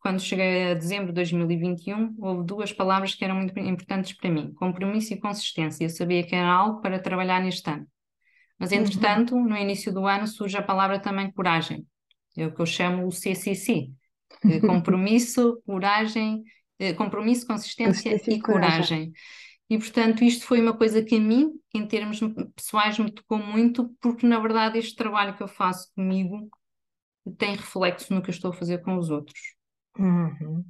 quando 0.00 0.20
cheguei 0.20 0.70
a 0.70 0.74
dezembro 0.74 1.08
de 1.08 1.14
2021, 1.14 2.16
houve 2.18 2.46
duas 2.46 2.72
palavras 2.72 3.14
que 3.14 3.24
eram 3.24 3.36
muito 3.36 3.58
importantes 3.58 4.14
para 4.14 4.30
mim: 4.30 4.52
compromisso 4.54 5.12
e 5.12 5.20
consistência. 5.20 5.84
Eu 5.84 5.90
sabia 5.90 6.22
que 6.26 6.34
era 6.34 6.50
algo 6.50 6.80
para 6.80 6.98
trabalhar 6.98 7.42
neste 7.42 7.68
ano. 7.68 7.86
Mas, 8.60 8.70
uhum. 8.70 8.78
entretanto, 8.78 9.34
uhum. 9.34 9.48
no 9.48 9.56
início 9.56 9.90
do 9.90 10.06
ano 10.06 10.26
surge 10.26 10.58
a 10.58 10.62
palavra 10.62 11.00
também 11.00 11.32
coragem, 11.32 11.86
é 12.36 12.46
o 12.46 12.54
que 12.54 12.60
eu 12.60 12.66
chamo 12.66 13.06
o 13.06 13.10
CCC, 13.10 13.90
compromisso, 14.68 15.62
coragem, 15.64 16.44
eh, 16.78 16.92
compromisso, 16.92 17.46
consistência 17.46 18.10
e 18.10 18.38
coragem. 18.38 18.42
coragem. 18.42 19.12
E, 19.70 19.78
portanto, 19.78 20.22
isto 20.22 20.44
foi 20.44 20.60
uma 20.60 20.76
coisa 20.76 21.02
que 21.02 21.16
a 21.16 21.20
mim, 21.20 21.52
em 21.72 21.86
termos 21.86 22.20
pessoais, 22.54 22.98
me 22.98 23.10
tocou 23.10 23.38
muito, 23.38 23.88
porque, 24.00 24.26
na 24.26 24.38
verdade, 24.38 24.78
este 24.78 24.94
trabalho 24.94 25.34
que 25.36 25.42
eu 25.42 25.48
faço 25.48 25.90
comigo 25.94 26.50
tem 27.38 27.54
reflexo 27.54 28.12
no 28.12 28.20
que 28.20 28.30
eu 28.30 28.34
estou 28.34 28.50
a 28.50 28.54
fazer 28.54 28.82
com 28.82 28.98
os 28.98 29.10
outros. 29.10 29.38
Uhum. 29.98 30.64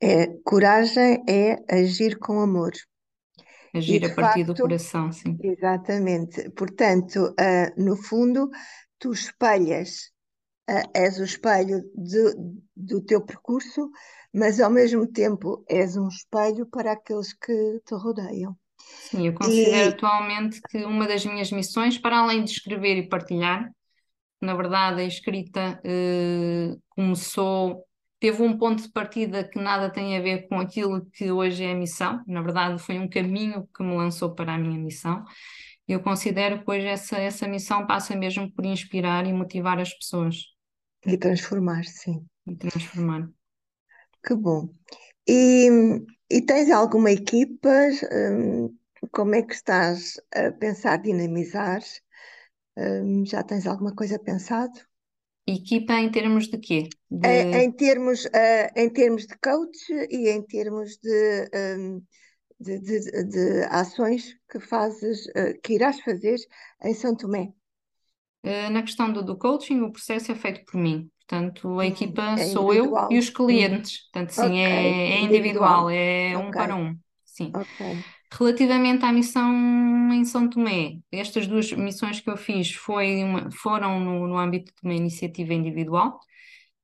É, 0.00 0.26
coragem 0.44 1.24
é 1.26 1.56
agir 1.74 2.18
com 2.18 2.38
amor. 2.40 2.72
Agir 3.76 4.04
a 4.04 4.14
partir 4.14 4.44
facto, 4.44 4.54
do 4.54 4.62
coração, 4.62 5.12
sim. 5.12 5.38
Exatamente. 5.42 6.50
Portanto, 6.50 7.34
uh, 7.38 7.82
no 7.82 7.96
fundo, 7.96 8.50
tu 8.98 9.12
espelhas, 9.12 10.10
uh, 10.68 10.90
és 10.94 11.18
o 11.18 11.24
espelho 11.24 11.82
de, 11.94 12.34
do 12.74 13.00
teu 13.02 13.24
percurso, 13.24 13.90
mas 14.32 14.60
ao 14.60 14.70
mesmo 14.70 15.06
tempo 15.06 15.64
és 15.68 15.96
um 15.96 16.08
espelho 16.08 16.66
para 16.66 16.92
aqueles 16.92 17.32
que 17.32 17.80
te 17.84 17.94
rodeiam. 17.94 18.56
Sim, 18.78 19.26
eu 19.26 19.34
considero 19.34 19.90
e... 19.90 19.92
atualmente 19.92 20.60
que 20.68 20.84
uma 20.84 21.06
das 21.06 21.24
minhas 21.24 21.50
missões, 21.50 21.98
para 21.98 22.18
além 22.18 22.44
de 22.44 22.50
escrever 22.50 22.96
e 22.96 23.08
partilhar, 23.08 23.70
na 24.40 24.54
verdade 24.54 25.00
a 25.00 25.04
escrita 25.04 25.80
uh, 25.80 26.80
começou 26.90 27.85
teve 28.26 28.42
um 28.42 28.58
ponto 28.58 28.82
de 28.82 28.88
partida 28.88 29.44
que 29.44 29.56
nada 29.56 29.88
tem 29.88 30.16
a 30.16 30.20
ver 30.20 30.48
com 30.48 30.58
aquilo 30.58 31.06
que 31.12 31.30
hoje 31.30 31.62
é 31.62 31.70
a 31.70 31.76
missão, 31.76 32.24
na 32.26 32.42
verdade 32.42 32.82
foi 32.82 32.98
um 32.98 33.08
caminho 33.08 33.68
que 33.72 33.84
me 33.84 33.96
lançou 33.96 34.34
para 34.34 34.52
a 34.52 34.58
minha 34.58 34.76
missão. 34.76 35.24
Eu 35.86 36.00
considero 36.02 36.64
que 36.64 36.68
hoje 36.68 36.86
essa, 36.86 37.18
essa 37.18 37.46
missão 37.46 37.86
passa 37.86 38.16
mesmo 38.16 38.50
por 38.50 38.66
inspirar 38.66 39.24
e 39.26 39.32
motivar 39.32 39.78
as 39.78 39.94
pessoas. 39.94 40.38
E 41.06 41.16
transformar, 41.16 41.84
sim. 41.84 42.26
E 42.48 42.56
transformar. 42.56 43.30
Que 44.26 44.34
bom. 44.34 44.68
E, 45.28 45.68
e 46.28 46.42
tens 46.42 46.68
alguma 46.72 47.12
equipa? 47.12 47.70
Hum, 48.12 48.76
como 49.12 49.36
é 49.36 49.42
que 49.42 49.54
estás 49.54 50.20
a 50.34 50.50
pensar 50.50 50.96
dinamizar? 50.96 51.80
Hum, 52.76 53.24
já 53.24 53.44
tens 53.44 53.68
alguma 53.68 53.94
coisa 53.94 54.18
pensado? 54.18 54.80
Equipa 55.46 55.94
em 55.94 56.10
termos 56.10 56.48
de 56.48 56.58
quê? 56.58 56.88
De... 57.08 57.28
Em, 57.28 57.64
em 57.64 57.72
termos, 57.72 58.24
uh, 58.24 58.68
em 58.74 58.90
termos 58.90 59.26
de 59.26 59.38
coach 59.38 59.92
e 60.10 60.28
em 60.28 60.42
termos 60.42 60.96
de, 60.96 61.50
um, 61.78 62.02
de, 62.58 62.80
de, 62.80 63.24
de, 63.24 63.62
ações 63.70 64.34
que 64.50 64.58
fazes, 64.58 65.26
uh, 65.26 65.60
que 65.62 65.74
irás 65.74 66.00
fazer 66.00 66.36
em 66.82 66.94
São 66.94 67.16
Tomé. 67.16 67.52
Uh, 68.44 68.70
na 68.70 68.82
questão 68.82 69.12
do, 69.12 69.22
do, 69.22 69.38
coaching, 69.38 69.82
o 69.82 69.92
processo 69.92 70.32
é 70.32 70.34
feito 70.34 70.64
por 70.64 70.78
mim. 70.80 71.08
Portanto, 71.28 71.68
a 71.68 71.72
hum, 71.76 71.82
equipa 71.82 72.22
é 72.38 72.46
sou 72.46 72.74
eu 72.74 72.92
e 73.10 73.18
os 73.18 73.30
clientes. 73.30 74.08
Portanto, 74.10 74.30
sim, 74.30 74.42
okay. 74.42 74.60
é, 74.60 75.10
é, 75.12 75.20
individual, 75.20 75.90
é 75.90 76.36
okay. 76.36 76.48
um 76.48 76.50
para 76.50 76.76
um. 76.76 76.96
Sim. 77.24 77.52
Okay. 77.54 78.04
Relativamente 78.32 79.04
à 79.04 79.12
missão 79.12 79.52
em 80.12 80.24
São 80.24 80.48
Tomé, 80.48 80.98
estas 81.12 81.46
duas 81.46 81.70
missões 81.72 82.20
que 82.20 82.28
eu 82.28 82.36
fiz 82.36 82.72
foi 82.72 83.22
uma, 83.22 83.50
foram 83.50 84.00
no, 84.00 84.26
no 84.26 84.36
âmbito 84.36 84.72
de 84.74 84.80
uma 84.82 84.94
iniciativa 84.94 85.54
individual. 85.54 86.18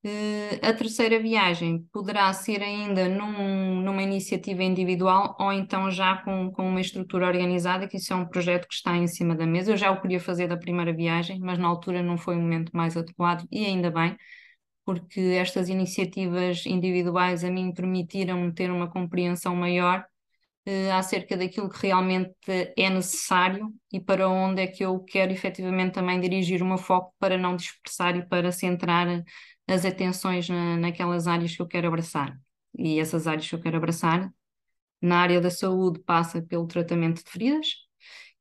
Uh, 0.05 0.59
a 0.63 0.73
terceira 0.73 1.21
viagem 1.21 1.87
poderá 1.93 2.33
ser 2.33 2.61
ainda 2.61 3.09
num, 3.09 3.81
numa 3.83 4.03
iniciativa 4.03 4.63
individual 4.63 5.37
ou 5.39 5.53
então 5.53 5.91
já 5.93 6.17
com, 6.17 6.51
com 6.51 6.69
uma 6.69 6.81
estrutura 6.81 7.27
organizada, 7.27 7.87
que 7.87 7.97
isso 7.97 8.13
é 8.13 8.17
um 8.17 8.27
projeto 8.27 8.67
que 8.67 8.75
está 8.75 8.97
em 8.97 9.07
cima 9.07 9.35
da 9.35 9.47
mesa. 9.47 9.73
Eu 9.73 9.77
já 9.77 9.91
o 9.93 10.01
queria 10.01 10.21
fazer 10.21 10.49
da 10.49 10.57
primeira 10.57 10.93
viagem, 10.93 11.39
mas 11.41 11.59
na 11.59 11.69
altura 11.69 12.03
não 12.03 12.19
foi 12.19 12.37
o 12.37 12.41
momento 12.41 12.71
mais 12.75 12.97
adequado 12.97 13.47
e 13.51 13.65
ainda 13.65 13.91
bem, 13.91 14.17
porque 14.85 15.21
estas 15.21 15.69
iniciativas 15.69 16.67
individuais 16.67 17.45
a 17.45 17.51
mim 17.51 17.73
permitiram 17.73 18.53
ter 18.53 18.71
uma 18.71 18.91
compreensão 18.91 19.55
maior 19.57 20.05
uh, 20.66 20.92
acerca 20.92 21.37
daquilo 21.37 21.68
que 21.68 21.87
realmente 21.87 22.35
é 22.77 22.90
necessário 22.90 23.72
e 23.92 24.01
para 24.01 24.29
onde 24.29 24.62
é 24.62 24.66
que 24.66 24.85
eu 24.85 25.01
quero 25.01 25.33
efetivamente 25.33 25.94
também 25.94 26.20
dirigir 26.20 26.62
o 26.62 26.66
meu 26.66 26.79
foco 26.79 27.14
para 27.18 27.38
não 27.38 27.57
dispersar 27.57 28.16
e 28.16 28.27
para 28.27 28.53
centrar 28.53 29.25
as 29.66 29.85
atenções 29.85 30.48
na, 30.48 30.77
naquelas 30.77 31.27
áreas 31.27 31.55
que 31.55 31.62
eu 31.62 31.68
quero 31.68 31.88
abraçar. 31.88 32.38
E 32.79 32.98
essas 32.98 33.27
áreas 33.27 33.48
que 33.48 33.55
eu 33.55 33.61
quero 33.61 33.77
abraçar, 33.77 34.33
na 35.01 35.18
área 35.20 35.40
da 35.40 35.51
saúde, 35.51 36.01
passa 36.01 36.40
pelo 36.42 36.66
tratamento 36.66 37.25
de 37.25 37.31
feridas, 37.31 37.68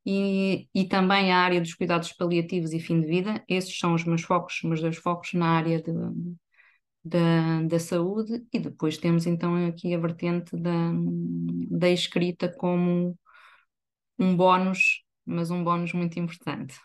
e, 0.06 0.68
e, 0.74 0.88
também 0.88 1.32
a 1.32 1.40
área 1.40 1.62
dos 1.62 1.76
cuidados 1.76 2.12
paliativos 2.14 2.74
e 2.74 2.80
fim 2.80 3.02
de 3.02 3.08
vida. 3.08 3.44
Esses 3.48 3.78
são 3.78 3.94
os 3.94 4.04
meus 4.04 4.24
focos, 4.24 4.56
os 4.56 4.64
meus 4.64 4.82
dois 4.82 4.98
focos 4.98 5.34
na 5.34 5.50
área 5.58 5.82
de, 5.82 5.92
da, 7.04 7.62
da 7.64 7.80
saúde 7.80 8.46
e 8.54 8.60
depois 8.60 8.98
temos 8.98 9.26
então 9.26 9.68
aqui 9.68 9.94
a 9.94 10.00
vertente 10.00 10.56
da, 10.56 10.92
da 11.70 11.90
escrita 11.90 12.52
como 12.52 13.18
um 14.20 14.36
bónus, 14.36 15.04
mas 15.26 15.50
um 15.50 15.64
bónus 15.64 15.94
muito 15.94 16.20
importante. 16.20 16.80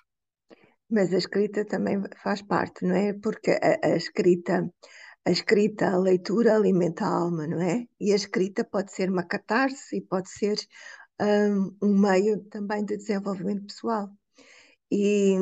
Mas 0.90 1.12
a 1.12 1.18
escrita 1.18 1.64
também 1.64 2.00
faz 2.22 2.40
parte, 2.42 2.84
não 2.84 2.94
é? 2.94 3.12
Porque 3.12 3.50
a, 3.50 3.88
a 3.88 3.96
escrita, 3.96 4.72
a 5.24 5.30
escrita, 5.30 5.88
a 5.88 5.98
leitura 5.98 6.54
alimenta 6.54 7.04
a 7.04 7.08
alma, 7.08 7.46
não 7.46 7.60
é? 7.60 7.86
E 8.00 8.12
a 8.12 8.16
escrita 8.16 8.64
pode 8.64 8.92
ser 8.92 9.10
uma 9.10 9.24
catarse 9.24 9.96
e 9.96 10.00
pode 10.00 10.30
ser 10.30 10.56
um, 11.20 11.76
um 11.82 11.98
meio 11.98 12.42
também 12.44 12.84
de 12.84 12.96
desenvolvimento 12.96 13.66
pessoal. 13.66 14.10
E, 14.90 15.36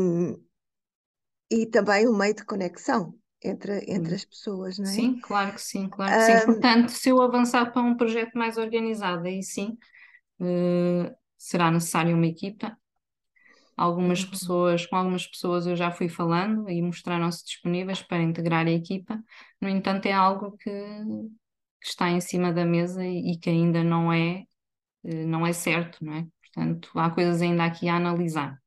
e 1.51 1.67
também 1.67 2.09
um 2.09 2.17
meio 2.17 2.35
de 2.35 2.45
conexão, 2.45 3.15
entre, 3.45 3.85
entre 3.87 4.15
as 4.15 4.25
pessoas, 4.25 4.79
não 4.79 4.87
é? 4.87 4.89
Sim, 4.89 5.21
claro 5.21 5.53
que 5.53 5.61
sim, 5.61 5.89
claro 5.89 6.13
que 6.13 6.21
sim. 6.23 6.47
Portanto, 6.47 6.89
se 6.89 7.09
eu 7.09 7.21
avançar 7.21 7.71
para 7.73 7.83
um 7.83 7.97
projeto 7.97 8.33
mais 8.37 8.57
organizado, 8.57 9.27
aí 9.27 9.43
sim 9.43 9.77
uh, 10.41 11.15
será 11.37 11.71
necessária 11.71 12.15
uma 12.15 12.27
equipa. 12.27 12.77
Algumas 13.77 14.23
uhum. 14.23 14.31
pessoas, 14.31 14.87
com 14.87 14.97
algumas 14.97 15.27
pessoas 15.27 15.67
eu 15.67 15.77
já 15.77 15.91
fui 15.91 16.09
falando 16.09 16.71
e 16.71 16.81
mostraram-se 16.81 17.45
disponíveis 17.45 18.01
para 18.03 18.23
integrar 18.23 18.67
a 18.67 18.71
equipa. 18.71 19.23
No 19.61 19.69
entanto, 19.69 20.07
é 20.07 20.13
algo 20.13 20.57
que, 20.57 20.71
que 20.71 21.89
está 21.89 22.09
em 22.09 22.21
cima 22.21 22.53
da 22.53 22.65
mesa 22.65 23.05
e, 23.05 23.33
e 23.33 23.39
que 23.39 23.51
ainda 23.51 23.83
não 23.83 24.13
é 24.13 24.45
não 25.05 25.47
é 25.47 25.53
certo, 25.53 26.03
não 26.03 26.15
é? 26.15 26.27
Portanto, 26.41 26.91
há 26.95 27.11
coisas 27.11 27.43
ainda 27.43 27.65
aqui 27.65 27.89
a 27.89 27.97
analisar. 27.97 28.59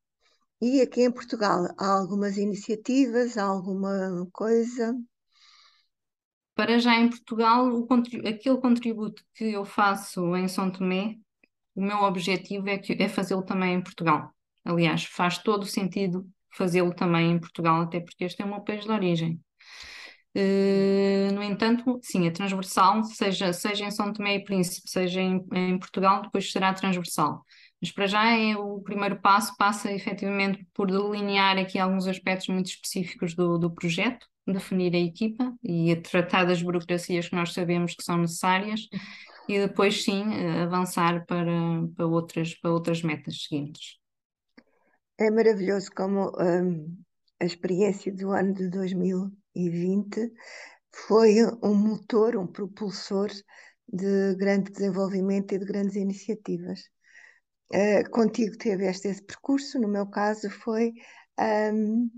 E 0.60 0.82
aqui 0.82 1.02
em 1.04 1.12
Portugal, 1.12 1.68
há 1.78 1.88
algumas 2.00 2.38
iniciativas, 2.38 3.38
há 3.38 3.44
alguma 3.44 4.28
coisa? 4.32 4.96
Para 6.56 6.80
já 6.80 6.96
em 6.96 7.10
Portugal, 7.10 7.68
o 7.68 7.88
aquele 8.28 8.58
contributo 8.58 9.24
que 9.36 9.52
eu 9.54 9.64
faço 9.64 10.36
em 10.36 10.48
São 10.48 10.72
Tomé, 10.72 11.16
o 11.76 11.82
meu 11.82 12.00
objetivo 12.00 12.68
é, 12.68 12.82
é 12.98 13.08
fazê-lo 13.08 13.44
também 13.44 13.76
em 13.76 13.82
Portugal. 13.82 14.32
Aliás, 14.66 15.06
faz 15.06 15.38
todo 15.38 15.62
o 15.62 15.68
sentido 15.68 16.28
fazê-lo 16.52 16.94
também 16.94 17.32
em 17.34 17.40
Portugal, 17.40 17.82
até 17.82 18.00
porque 18.00 18.24
este 18.24 18.42
é 18.42 18.46
o 18.46 18.50
meu 18.50 18.62
país 18.62 18.84
de 18.84 18.92
origem. 18.92 19.40
Uh, 20.36 21.34
no 21.34 21.44
entanto, 21.44 22.00
sim, 22.02 22.28
é 22.28 22.32
transversal, 22.32 23.04
seja, 23.04 23.54
seja 23.54 23.86
em 23.86 23.92
São 23.92 24.12
Tomé 24.12 24.36
e 24.36 24.44
Príncipe, 24.44 24.90
seja 24.90 25.22
em, 25.22 25.44
em 25.54 25.78
Portugal, 25.80 26.24
depois 26.24 26.52
será 26.52 26.74
transversal. 26.74 27.44
Mas 27.82 27.92
para 27.92 28.08
já 28.08 28.36
é 28.36 28.56
o 28.56 28.82
primeiro 28.82 29.22
passo, 29.22 29.56
passa 29.56 29.92
efetivamente 29.92 30.68
por 30.74 30.90
delinear 30.90 31.58
aqui 31.58 31.78
alguns 31.78 32.08
aspectos 32.08 32.48
muito 32.48 32.68
específicos 32.68 33.36
do, 33.36 33.58
do 33.58 33.72
projeto, 33.72 34.28
definir 34.48 34.96
a 34.96 35.00
equipa 35.00 35.54
e 35.64 35.96
tratar 35.98 36.46
das 36.46 36.62
burocracias 36.62 37.30
que 37.30 37.36
nós 37.36 37.54
sabemos 37.54 37.94
que 37.94 38.04
são 38.04 38.18
necessárias 38.18 38.88
e 39.48 39.60
depois 39.60 40.04
sim 40.04 40.24
avançar 40.62 41.26
para, 41.26 41.46
para, 41.96 42.08
outras, 42.08 42.56
para 42.56 42.72
outras 42.72 43.02
metas 43.02 43.44
seguintes. 43.44 43.98
É 45.20 45.30
maravilhoso 45.32 45.90
como 45.96 46.32
um, 46.40 46.98
a 47.40 47.46
experiência 47.46 48.14
do 48.14 48.32
ano 48.32 48.54
de 48.54 48.70
2020 48.70 50.32
foi 50.92 51.44
um 51.64 51.76
motor, 51.76 52.36
um 52.36 52.48
propulsor 52.48 53.30
de 53.88 54.36
grande 54.36 54.72
desenvolvimento 54.72 55.54
e 55.54 55.60
de 55.60 55.66
grandes 55.66 55.96
iniciativas. 55.96 56.82
Uh, 57.74 58.10
contigo 58.12 58.58
teve 58.58 58.88
este 58.88 59.22
percurso, 59.22 59.80
no 59.80 59.88
meu 59.88 60.08
caso 60.08 60.50
foi 60.50 60.94
um, 61.74 62.10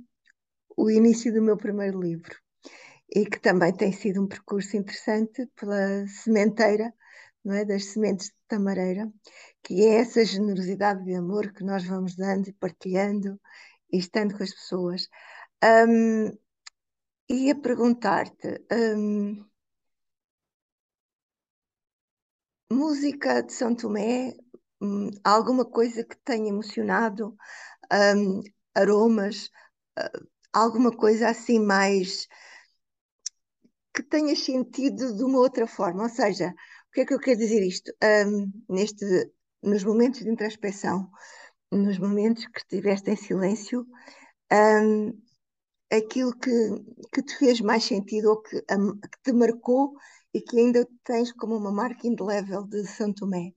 o 0.78 0.90
início 0.92 1.34
do 1.34 1.42
meu 1.42 1.58
primeiro 1.58 2.00
livro 2.00 2.38
e 3.14 3.26
que 3.26 3.40
também 3.40 3.74
tem 3.74 3.92
sido 3.92 4.22
um 4.22 4.28
percurso 4.28 4.78
interessante 4.78 5.48
pela 5.56 6.08
sementeira, 6.08 6.94
não 7.44 7.56
é, 7.56 7.66
das 7.66 7.86
sementes 7.86 8.28
de 8.28 8.36
tamareira, 8.48 9.12
que 9.64 9.86
é 9.86 9.96
essa 10.02 10.24
generosidade 10.24 11.04
de 11.04 11.16
amor 11.16 11.52
que 11.54 11.64
nós 11.64 11.84
vamos 11.86 12.16
dando 12.16 12.50
e 12.50 12.54
partilhando 12.54 13.40
e 13.92 13.98
estando 13.98 14.38
com 14.38 14.44
as 14.44 14.54
pessoas. 14.54 15.08
Um, 15.64 16.32
ia 17.30 17.56
perguntar-te, 17.60 18.64
um, 18.72 19.44
música 22.72 23.42
de 23.42 23.54
São 23.54 23.76
Tomé 23.76 24.34
Hum, 24.82 25.10
alguma 25.24 25.66
coisa 25.66 26.04
que 26.04 26.16
tenha 26.24 26.50
emocionado, 26.50 27.36
um, 27.94 28.42
aromas, 28.76 29.48
uh, 30.00 30.28
alguma 30.54 30.92
coisa 30.96 31.30
assim 31.30 31.60
mais 31.60 32.28
que 33.94 34.04
tenha 34.04 34.36
sentido 34.36 35.16
de 35.16 35.24
uma 35.24 35.40
outra 35.40 35.68
forma. 35.68 36.04
Ou 36.04 36.10
seja, 36.10 36.50
o 36.90 36.92
que 36.94 37.02
é 37.02 37.06
que 37.06 37.14
eu 37.14 37.20
quero 37.20 37.40
dizer 37.40 37.62
isto? 37.66 37.92
Um, 38.04 38.52
neste, 38.70 39.06
nos 39.64 39.84
momentos 39.84 40.22
de 40.22 40.30
introspeção, 40.30 41.10
nos 41.72 41.98
momentos 42.00 42.46
que 42.48 42.60
estiveste 42.60 43.12
em 43.12 43.16
silêncio, 43.16 43.86
aquilo 45.92 46.34
que, 46.38 46.50
que 47.14 47.22
te 47.24 47.38
fez 47.38 47.62
mais 47.62 47.84
sentido 47.84 48.30
ou 48.32 48.42
que, 48.42 48.60
que 48.62 49.20
te 49.24 49.32
marcou 49.34 49.94
e 50.34 50.42
que 50.42 50.58
ainda 50.60 50.88
tens 51.04 51.32
como 51.34 51.56
uma 51.58 51.72
marca 51.72 52.08
indelével 52.08 52.64
de 52.66 52.86
São 52.88 53.14
Tomé. 53.14 53.54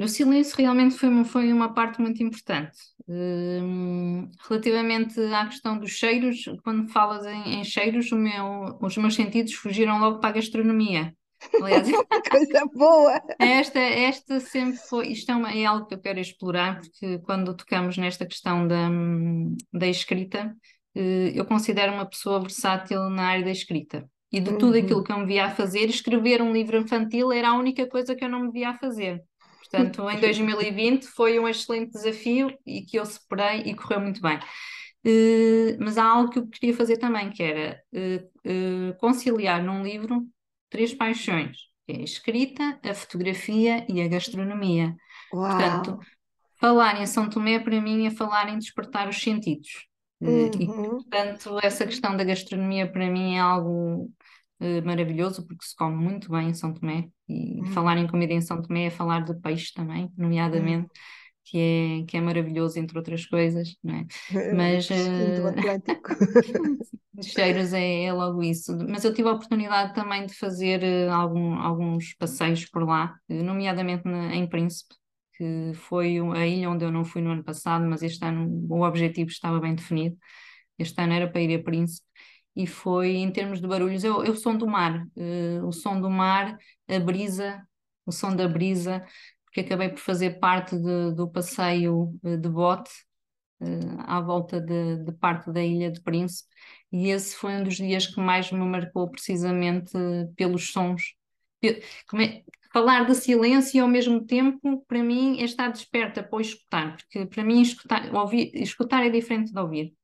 O 0.00 0.08
silêncio 0.08 0.56
realmente 0.56 0.96
foi 0.96 1.08
uma, 1.08 1.24
foi 1.24 1.52
uma 1.52 1.72
parte 1.72 2.00
muito 2.00 2.22
importante. 2.22 2.76
Um, 3.08 4.30
relativamente 4.48 5.20
à 5.32 5.46
questão 5.46 5.78
dos 5.78 5.92
cheiros, 5.92 6.44
quando 6.64 6.88
falas 6.88 7.24
em, 7.26 7.60
em 7.60 7.64
cheiros, 7.64 8.10
meu, 8.10 8.76
os 8.80 8.96
meus 8.96 9.14
sentidos 9.14 9.54
fugiram 9.54 9.98
logo 9.98 10.18
para 10.18 10.30
a 10.30 10.32
gastronomia. 10.32 11.14
Aliás, 11.62 11.88
coisa 12.30 12.66
boa! 12.74 13.20
Esta, 13.38 13.78
esta 13.78 14.40
sempre 14.40 14.78
foi, 14.78 15.08
isto 15.08 15.30
é, 15.30 15.36
uma, 15.36 15.52
é, 15.52 15.64
algo 15.64 15.86
que 15.86 15.94
eu 15.94 16.00
quero 16.00 16.18
explorar, 16.18 16.80
porque 16.80 17.18
quando 17.20 17.54
tocamos 17.54 17.96
nesta 17.96 18.26
questão 18.26 18.66
da, 18.66 18.88
da 19.72 19.86
escrita, 19.86 20.54
eh, 20.94 21.32
eu 21.34 21.44
considero 21.44 21.92
uma 21.92 22.06
pessoa 22.06 22.40
versátil 22.40 23.08
na 23.10 23.28
área 23.28 23.44
da 23.44 23.50
escrita. 23.50 24.08
E 24.32 24.40
de 24.40 24.52
tudo 24.58 24.76
uhum. 24.76 24.82
aquilo 24.82 25.04
que 25.04 25.12
eu 25.12 25.18
me 25.18 25.26
via 25.26 25.46
a 25.46 25.50
fazer, 25.50 25.88
escrever 25.88 26.42
um 26.42 26.52
livro 26.52 26.76
infantil 26.76 27.30
era 27.30 27.50
a 27.50 27.54
única 27.54 27.86
coisa 27.86 28.14
que 28.14 28.24
eu 28.24 28.28
não 28.28 28.40
me 28.40 28.50
via 28.50 28.70
a 28.70 28.74
fazer. 28.74 29.22
Portanto, 29.70 30.08
em 30.08 30.20
2020 30.20 31.06
foi 31.06 31.38
um 31.38 31.48
excelente 31.48 31.92
desafio 31.92 32.56
e 32.64 32.82
que 32.82 32.98
eu 32.98 33.04
superei 33.04 33.62
e 33.62 33.74
correu 33.74 34.00
muito 34.00 34.20
bem. 34.20 34.38
Uh, 35.06 35.76
mas 35.78 35.96
há 35.98 36.04
algo 36.04 36.30
que 36.30 36.38
eu 36.40 36.46
queria 36.48 36.74
fazer 36.74 36.96
também, 36.96 37.30
que 37.30 37.40
era 37.40 37.80
uh, 37.92 38.90
uh, 38.90 38.96
conciliar 38.98 39.62
num 39.62 39.84
livro 39.84 40.26
três 40.68 40.92
paixões, 40.92 41.58
que 41.86 41.92
é 41.92 41.96
a 41.98 42.02
escrita, 42.02 42.80
a 42.82 42.92
fotografia 42.92 43.86
e 43.88 44.00
a 44.02 44.08
gastronomia. 44.08 44.96
Uau. 45.32 45.48
Portanto, 45.48 45.98
falar 46.60 47.00
em 47.00 47.06
São 47.06 47.30
Tomé 47.30 47.60
para 47.60 47.80
mim 47.80 48.06
é 48.06 48.10
falar 48.10 48.48
em 48.48 48.58
despertar 48.58 49.08
os 49.08 49.20
sentidos. 49.20 49.86
Uhum. 50.20 50.50
E, 50.58 50.66
portanto, 50.66 51.58
essa 51.62 51.86
questão 51.86 52.16
da 52.16 52.24
gastronomia 52.24 52.90
para 52.90 53.08
mim 53.08 53.36
é 53.36 53.38
algo 53.38 54.10
maravilhoso, 54.84 55.46
porque 55.46 55.66
se 55.66 55.76
come 55.76 55.94
muito 55.94 56.30
bem 56.30 56.48
em 56.48 56.54
São 56.54 56.72
Tomé, 56.72 57.10
e 57.28 57.60
hum. 57.60 57.66
falar 57.66 57.98
em 57.98 58.06
comida 58.06 58.32
em 58.32 58.40
São 58.40 58.60
Tomé 58.62 58.86
é 58.86 58.90
falar 58.90 59.24
de 59.24 59.34
peixe 59.40 59.72
também, 59.74 60.10
nomeadamente. 60.16 60.86
Hum. 60.86 61.16
Que 61.48 61.58
é, 61.58 62.04
que 62.08 62.16
é 62.16 62.20
maravilhoso, 62.20 62.76
entre 62.76 62.98
outras 62.98 63.24
coisas, 63.24 63.76
não 63.82 63.94
é? 63.94 64.06
Mas. 64.52 64.90
Uh... 64.90 65.42
do 65.42 65.48
Atlântico. 65.48 66.10
cheiros 67.22 67.72
é, 67.72 68.04
é, 68.04 68.12
logo 68.12 68.42
isso. 68.42 68.76
Mas 68.88 69.04
eu 69.04 69.14
tive 69.14 69.28
a 69.28 69.32
oportunidade 69.32 69.94
também 69.94 70.26
de 70.26 70.34
fazer 70.34 70.82
uh, 70.82 71.12
algum, 71.12 71.54
alguns 71.54 72.14
passeios 72.14 72.66
por 72.66 72.84
lá, 72.84 73.14
nomeadamente 73.28 74.04
na, 74.06 74.34
em 74.34 74.46
Príncipe, 74.48 74.94
que 75.36 75.72
foi 75.74 76.18
a 76.34 76.46
ilha 76.46 76.70
onde 76.70 76.84
eu 76.84 76.90
não 76.90 77.04
fui 77.04 77.22
no 77.22 77.30
ano 77.30 77.44
passado, 77.44 77.84
mas 77.86 78.02
este 78.02 78.24
ano 78.24 78.66
o 78.68 78.82
objetivo 78.82 79.30
estava 79.30 79.60
bem 79.60 79.74
definido. 79.74 80.16
Este 80.78 81.00
ano 81.00 81.12
era 81.14 81.30
para 81.30 81.40
ir 81.40 81.58
a 81.58 81.62
Príncipe 81.62 82.06
e 82.56 82.66
foi 82.66 83.16
em 83.16 83.30
termos 83.30 83.60
de 83.60 83.68
barulhos, 83.68 84.02
é, 84.02 84.10
o 84.10 84.34
som 84.34 84.56
do 84.56 84.66
mar, 84.66 85.06
uh, 85.14 85.66
o 85.66 85.72
som 85.72 86.00
do 86.00 86.10
mar, 86.10 86.56
a 86.88 86.98
brisa, 86.98 87.62
o 88.06 88.10
som 88.10 88.34
da 88.34 88.48
brisa, 88.48 89.04
porque 89.44 89.60
acabei 89.60 89.90
por 89.90 89.98
fazer 89.98 90.38
parte 90.40 90.76
de, 90.76 91.14
do 91.14 91.28
passeio 91.30 92.18
eh, 92.24 92.36
de 92.36 92.48
bote 92.48 92.90
uh, 93.60 94.00
à 94.06 94.20
volta 94.20 94.60
de, 94.60 95.04
de, 95.04 95.12
parte 95.12 95.52
da 95.52 95.62
Ilha 95.62 95.90
de 95.90 96.00
Príncipe, 96.00 96.48
e 96.90 97.08
esse 97.08 97.36
foi 97.36 97.52
um 97.54 97.64
dos 97.64 97.76
dias 97.76 98.06
que 98.06 98.20
mais 98.20 98.50
me 98.50 98.64
marcou 98.64 99.10
precisamente 99.10 99.92
pelos 100.36 100.72
sons. 100.72 101.14
É, 101.64 102.42
falar 102.72 103.04
de 103.06 103.14
silêncio 103.14 103.78
e 103.78 103.80
ao 103.80 103.88
mesmo 103.88 104.24
tempo, 104.24 104.84
para 104.86 105.02
mim, 105.02 105.40
é 105.40 105.44
estar 105.44 105.68
desperta 105.68 106.22
para 106.22 106.40
escutar, 106.40 106.96
porque 106.96 107.26
para 107.26 107.44
mim 107.44 107.60
escutar, 107.62 108.14
ouvir, 108.14 108.50
escutar 108.54 109.04
é 109.04 109.10
diferente 109.10 109.52
de 109.52 109.58
ouvir. 109.58 109.95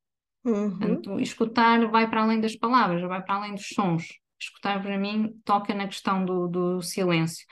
Uhum. 0.45 0.71
Portanto, 0.71 1.21
escutar 1.21 1.87
vai 1.89 2.09
para 2.09 2.23
além 2.23 2.41
das 2.41 2.57
palavras, 2.57 3.01
vai 3.03 3.23
para 3.23 3.37
além 3.37 3.55
dos 3.55 3.69
sons. 3.69 4.09
Escutar 4.41 4.83
para 4.83 4.99
mim 4.99 5.41
toca 5.45 5.73
na 5.75 5.87
questão 5.87 6.25
do, 6.25 6.49
do 6.49 6.83
silêncio. 6.83 7.47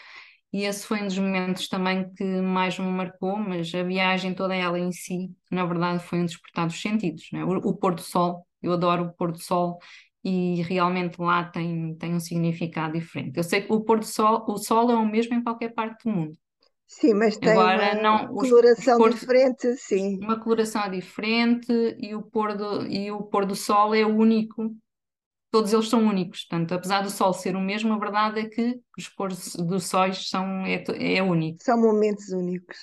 E 0.52 0.64
esse 0.64 0.84
foi 0.84 1.00
um 1.00 1.06
dos 1.06 1.18
momentos 1.18 1.68
também 1.68 2.12
que 2.14 2.24
mais 2.24 2.76
me 2.76 2.86
marcou, 2.86 3.36
mas 3.36 3.72
a 3.72 3.84
viagem 3.84 4.34
toda 4.34 4.54
ela 4.54 4.78
em 4.78 4.90
si, 4.90 5.30
na 5.50 5.64
verdade, 5.64 6.02
foi 6.02 6.20
um 6.20 6.24
despertar 6.24 6.66
dos 6.66 6.80
sentidos. 6.80 7.28
Né? 7.32 7.44
O, 7.44 7.50
o 7.58 7.76
pôr 7.76 7.94
do 7.94 8.00
sol, 8.00 8.44
eu 8.60 8.72
adoro 8.72 9.04
o 9.04 9.12
pôr 9.12 9.30
do 9.30 9.38
sol 9.38 9.78
e 10.24 10.62
realmente 10.62 11.20
lá 11.20 11.44
tem, 11.44 11.94
tem 11.96 12.14
um 12.14 12.20
significado 12.20 12.94
diferente. 12.98 13.36
Eu 13.36 13.44
sei 13.44 13.62
que 13.62 13.72
o 13.72 13.80
pôr 13.82 14.00
do 14.00 14.06
sol, 14.06 14.44
o 14.48 14.58
sol 14.58 14.90
é 14.90 14.96
o 14.96 15.06
mesmo 15.06 15.36
em 15.36 15.42
qualquer 15.42 15.72
parte 15.72 16.04
do 16.04 16.10
mundo. 16.10 16.36
Sim, 16.90 17.14
mas 17.14 17.36
tem 17.36 17.52
Agora, 17.52 17.92
uma 17.92 18.02
não, 18.02 18.34
coloração 18.34 19.00
os 19.00 19.14
diferente, 19.14 19.76
sim. 19.76 20.18
Uma 20.18 20.40
coloração 20.40 20.90
diferente 20.90 21.72
e 21.98 22.16
o, 22.16 22.22
pôr 22.22 22.56
do, 22.56 22.84
e 22.84 23.12
o 23.12 23.22
pôr 23.22 23.46
do 23.46 23.54
sol 23.54 23.94
é 23.94 24.04
único. 24.04 24.74
Todos 25.52 25.72
eles 25.72 25.88
são 25.88 26.04
únicos. 26.04 26.44
Portanto, 26.44 26.74
apesar 26.74 27.02
do 27.02 27.10
sol 27.10 27.32
ser 27.32 27.54
o 27.54 27.60
mesmo, 27.60 27.92
a 27.92 27.98
verdade 27.98 28.40
é 28.40 28.48
que 28.48 28.80
os 28.98 29.08
pôres 29.08 29.54
dos 29.54 29.84
sóis 29.86 30.28
são, 30.28 30.66
é, 30.66 30.82
é 30.98 31.22
único. 31.22 31.62
São 31.62 31.80
momentos 31.80 32.28
únicos. 32.30 32.76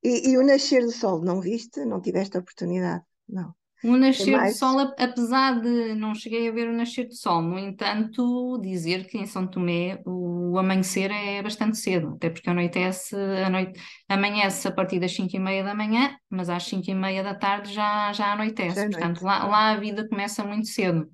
E, 0.00 0.30
e 0.30 0.38
o 0.38 0.46
nascer 0.46 0.82
do 0.82 0.92
sol, 0.92 1.20
não 1.20 1.40
viste? 1.40 1.84
Não 1.84 2.00
tiveste 2.00 2.36
a 2.36 2.40
oportunidade? 2.40 3.02
Não. 3.28 3.52
O 3.84 3.96
nascer 3.96 4.40
do 4.40 4.50
sol, 4.54 4.80
apesar 4.98 5.60
de 5.60 5.94
não 5.94 6.14
cheguei 6.14 6.48
a 6.48 6.52
ver 6.52 6.68
o 6.68 6.72
nascer 6.72 7.06
do 7.06 7.14
sol, 7.14 7.42
no 7.42 7.58
entanto, 7.58 8.58
dizer 8.62 9.06
que 9.06 9.18
em 9.18 9.26
São 9.26 9.46
Tomé 9.46 10.00
o 10.06 10.56
amanhecer 10.58 11.10
é 11.10 11.42
bastante 11.42 11.76
cedo, 11.76 12.14
até 12.16 12.30
porque 12.30 12.48
anoitece, 12.48 13.14
anoite, 13.14 13.78
amanhece 14.08 14.66
a 14.66 14.72
partir 14.72 14.98
das 14.98 15.14
5 15.14 15.36
e 15.36 15.38
meia 15.38 15.62
da 15.62 15.74
manhã, 15.74 16.16
mas 16.30 16.48
às 16.48 16.64
5 16.64 16.90
e 16.90 16.94
meia 16.94 17.22
da 17.22 17.34
tarde 17.34 17.72
já, 17.72 18.12
já 18.12 18.32
anoitece. 18.32 18.76
Já 18.76 18.88
Portanto, 18.88 19.22
lá, 19.22 19.44
lá, 19.44 19.70
a 19.72 19.76
vida 19.76 20.08
começa 20.08 20.42
muito 20.42 20.66
cedo. 20.68 21.06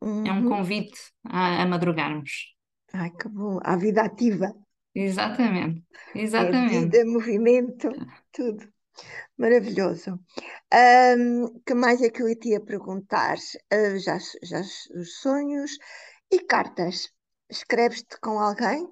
Uhum. 0.00 0.26
É 0.26 0.32
um 0.32 0.42
uhum. 0.42 0.48
convite 0.48 0.98
a, 1.24 1.62
a 1.62 1.66
madrugarmos. 1.66 2.56
Ai, 2.92 3.10
que 3.10 3.28
bom. 3.28 3.58
A 3.62 3.76
vida 3.76 4.02
ativa. 4.02 4.52
Exatamente, 4.94 5.84
É 6.14 6.20
exatamente. 6.20 6.80
vida, 6.80 7.04
movimento, 7.04 7.90
tudo. 8.32 8.66
Maravilhoso. 9.36 10.10
Ahm, 10.72 11.60
que 11.66 11.74
mais 11.74 12.02
é 12.02 12.10
que 12.10 12.22
eu 12.22 12.38
te 12.40 12.48
ia 12.50 12.60
perguntar? 12.60 13.36
Ah, 13.70 13.98
já, 13.98 14.18
já 14.42 14.60
os 15.00 15.20
sonhos 15.22 15.70
e 16.30 16.38
cartas. 16.40 17.10
Escreves-te 17.50 18.18
com 18.20 18.38
alguém? 18.38 18.86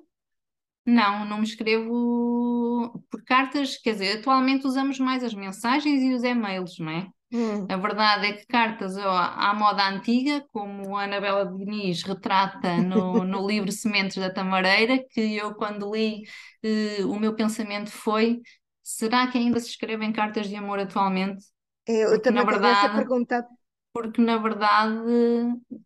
Não, 0.85 1.25
não 1.25 1.39
me 1.39 1.45
escrevo 1.45 3.03
por 3.11 3.25
cartas, 3.25 3.77
quer 3.77 3.93
dizer, 3.95 4.19
atualmente 4.19 4.67
usamos 4.67 4.99
mais 5.01 5.25
as 5.25 5.35
mensagens 5.35 6.01
e 6.03 6.15
os 6.15 6.23
e-mails, 6.23 6.79
não 6.79 6.91
é? 6.91 7.09
Hum, 7.31 7.71
A 7.71 7.77
verdade 7.77 8.27
é 8.29 8.33
que 8.35 8.47
cartas 8.47 8.97
ó, 8.99 9.11
à 9.19 9.55
moda 9.55 9.89
antiga, 9.89 10.45
como 10.53 10.97
a 10.97 11.05
Anabela 11.05 11.47
Diniz 11.47 12.03
retrata 12.05 12.79
no, 12.79 13.25
no 13.25 13.47
livro 13.47 13.73
Sementes 13.73 14.17
da 14.19 14.31
Tamareira, 14.33 14.99
que 15.11 15.37
eu, 15.37 15.55
quando 15.57 15.93
li, 15.95 16.25
eh, 16.65 17.05
o 17.07 17.19
meu 17.21 17.35
pensamento 17.37 17.91
foi: 17.91 18.41
será 18.89 19.27
que 19.31 19.39
ainda 19.39 19.61
se 19.61 19.71
escrevem 19.71 20.13
cartas 20.13 20.49
de 20.49 20.57
amor 20.57 20.79
atualmente? 20.79 21.45
eu 21.87 22.21
Porque, 22.21 22.33
na 22.33 22.43
também 22.43 22.47
essa 22.63 22.89
verdade, 22.89 22.89
pergunta. 22.89 23.47
porque 23.93 24.21
na 24.23 24.39
verdade 24.39 24.97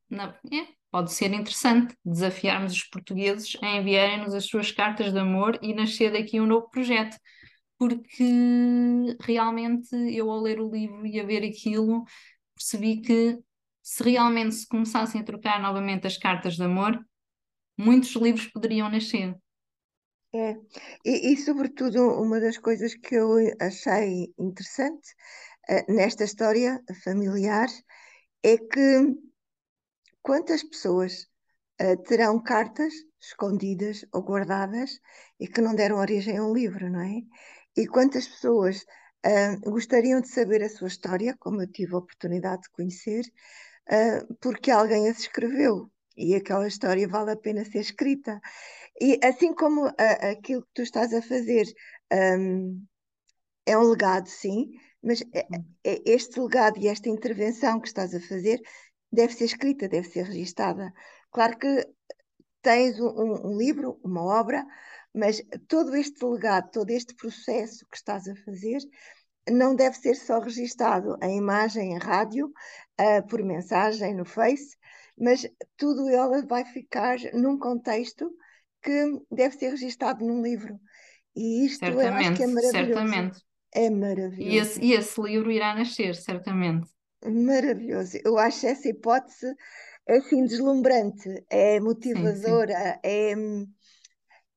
na- 0.09 0.39
é, 0.53 0.67
pode 0.91 1.13
ser 1.13 1.33
interessante 1.33 1.97
desafiarmos 2.05 2.73
os 2.73 2.85
portugueses 2.85 3.57
a 3.63 3.67
enviarem-nos 3.77 4.35
as 4.35 4.47
suas 4.47 4.71
cartas 4.73 5.13
de 5.13 5.19
amor 5.19 5.59
e 5.63 5.75
nascer 5.75 6.13
daqui 6.13 6.41
um 6.41 6.47
novo 6.47 6.69
projeto, 6.71 7.17
porque 7.79 8.25
realmente 9.21 9.95
eu 10.15 10.31
ao 10.31 10.41
ler 10.41 10.61
o 10.61 10.71
livro 10.71 11.07
e 11.07 11.21
a 11.21 11.25
ver 11.25 11.45
aquilo 11.45 12.05
percebi 12.57 13.01
que 13.01 13.39
se 13.83 14.03
realmente 14.05 14.55
se 14.57 14.69
começassem 14.69 15.21
a 15.21 15.25
trocar 15.25 15.61
novamente 15.61 16.07
as 16.07 16.19
cartas 16.19 16.57
de 16.57 16.63
amor, 16.65 16.99
muitos 17.79 18.13
livros 18.17 18.47
poderiam 18.49 18.91
nascer. 18.91 19.37
É. 20.33 20.51
E, 21.05 21.33
e, 21.33 21.37
sobretudo, 21.37 21.99
uma 22.23 22.39
das 22.41 22.57
coisas 22.57 22.95
que 22.95 23.17
eu 23.17 23.33
achei 23.61 24.33
interessante 24.39 25.09
eh, 25.69 25.85
nesta 25.93 26.23
história 26.25 26.81
familiar 27.05 27.69
é 28.43 28.57
que 28.57 29.17
quantas 30.23 30.63
pessoas 30.63 31.27
eh, 31.79 31.97
terão 31.97 32.41
cartas 32.43 32.93
escondidas 33.21 34.05
ou 34.13 34.23
guardadas 34.23 35.01
e 35.39 35.49
que 35.49 35.61
não 35.61 35.75
deram 35.75 35.99
origem 35.99 36.39
a 36.39 36.45
um 36.45 36.55
livro, 36.55 36.89
não 36.91 37.01
é? 37.01 37.23
E 37.77 37.87
quantas 37.89 38.29
pessoas 38.29 38.85
eh, 39.25 39.57
gostariam 39.57 40.21
de 40.21 40.29
saber 40.29 40.63
a 40.63 40.69
sua 40.71 40.89
história, 40.89 41.37
como 41.41 41.61
eu 41.63 41.67
tive 41.71 41.95
a 41.95 41.99
oportunidade 41.99 42.63
de 42.63 42.71
conhecer, 42.71 43.25
porque 44.41 44.71
alguém 44.71 45.09
as 45.09 45.19
escreveu 45.19 45.91
e 46.17 46.35
aquela 46.35 46.69
história 46.69 47.09
vale 47.09 47.33
a 47.33 47.37
pena 47.37 47.65
ser 47.65 47.81
escrita. 47.81 48.41
E 49.01 49.19
assim 49.25 49.55
como 49.55 49.87
a- 49.87 50.31
aquilo 50.33 50.63
que 50.63 50.71
tu 50.75 50.83
estás 50.83 51.13
a 51.15 51.23
fazer, 51.23 51.67
hum, 52.13 52.85
é 53.67 53.77
um 53.79 53.83
legado, 53.91 54.29
sim, 54.29 54.71
mas 55.03 55.23
é- 55.33 55.47
é 55.85 56.03
este 56.07 56.41
legado 56.41 56.79
e 56.79 56.89
esta 56.89 57.09
intervenção 57.09 57.81
que 57.81 57.89
estás 57.89 58.15
a 58.15 58.21
fazer 58.21 58.61
deve 59.13 59.33
ser 59.35 59.45
escrita, 59.47 59.89
deve 59.89 60.09
ser 60.09 60.25
registada. 60.25 60.93
Claro 61.31 61.59
que 61.59 61.87
tens 62.63 62.99
um, 63.01 63.09
um- 63.09 63.49
um 63.53 63.57
livro, 63.59 63.99
uma 64.05 64.23
obra, 64.23 64.65
mas 65.15 65.43
todo 65.69 65.97
este 65.97 66.25
legado, 66.25 66.71
todo 66.71 66.91
este 66.91 67.15
processo 67.15 67.87
que 67.91 67.97
estás 67.97 68.29
a 68.29 68.37
fazer 68.37 68.79
não 69.51 69.75
deve 69.75 69.97
ser 69.97 70.15
só 70.15 70.39
registado 70.41 71.17
em 71.23 71.39
imagem, 71.39 71.93
em 71.95 71.99
rádio, 71.99 72.53
ah, 72.99 73.23
por 73.23 73.43
mensagem 73.43 74.15
no 74.15 74.25
Face, 74.25 74.77
mas 75.21 75.47
tudo 75.77 76.09
ele 76.11 76.47
vai 76.47 76.65
ficar 76.67 77.19
num 77.35 77.59
contexto 77.59 78.31
que 78.83 79.21
deve 79.31 79.57
ser 79.57 79.71
registado 79.71 80.25
num 80.27 80.43
livro. 80.43 80.81
E 81.37 81.67
isto 81.67 82.01
eu 82.01 82.13
acho 82.15 82.33
que 82.35 82.43
é 82.45 82.47
maravilhoso. 82.49 83.05
certamente. 83.05 83.41
É 83.75 83.91
E 84.39 84.57
maravilhoso. 84.57 84.59
esse, 84.59 84.81
e 84.85 84.93
esse 84.95 85.21
livro 85.23 85.51
irá 85.53 85.75
nascer, 85.75 86.15
certamente. 86.17 86.89
Maravilhoso. 87.25 88.19
Eu 88.25 88.39
acho 88.39 88.67
essa 88.67 88.89
hipótese 88.89 89.55
é 90.09 90.19
assim 90.19 90.45
deslumbrante, 90.45 91.29
é 91.51 91.81
Sim, 92.15 92.35
sim. 92.35 92.65
motivadora, 92.65 93.01
é, 93.05 93.35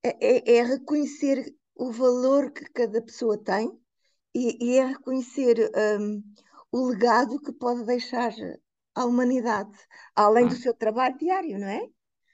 é, 0.03 0.57
é 0.57 0.63
reconhecer 0.63 1.53
o 1.75 1.91
valor 1.91 2.51
que 2.51 2.65
cada 2.71 3.01
pessoa 3.01 3.37
tem 3.37 3.69
e, 4.35 4.73
e 4.73 4.77
é 4.79 4.85
reconhecer 4.87 5.71
hum, 5.99 6.23
o 6.71 6.87
legado 6.89 7.39
que 7.41 7.51
pode 7.53 7.85
deixar 7.85 8.31
à 8.95 9.05
humanidade, 9.05 9.77
além 10.15 10.47
do 10.47 10.55
seu 10.55 10.73
trabalho 10.73 11.17
diário, 11.17 11.59
não 11.59 11.67
é? 11.67 11.87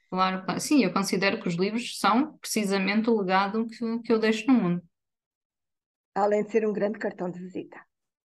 Claro. 0.09 0.43
Sim, 0.59 0.83
eu 0.83 0.93
considero 0.93 1.39
que 1.41 1.47
os 1.47 1.55
livros 1.55 1.97
são 1.99 2.37
precisamente 2.37 3.09
o 3.09 3.19
legado 3.19 3.65
que, 3.67 3.99
que 4.03 4.11
eu 4.13 4.19
deixo 4.19 4.45
no 4.47 4.53
mundo. 4.53 4.81
Além 6.13 6.43
de 6.43 6.51
ser 6.51 6.67
um 6.67 6.73
grande 6.73 6.99
cartão 6.99 7.29
de 7.31 7.39
visita. 7.39 7.79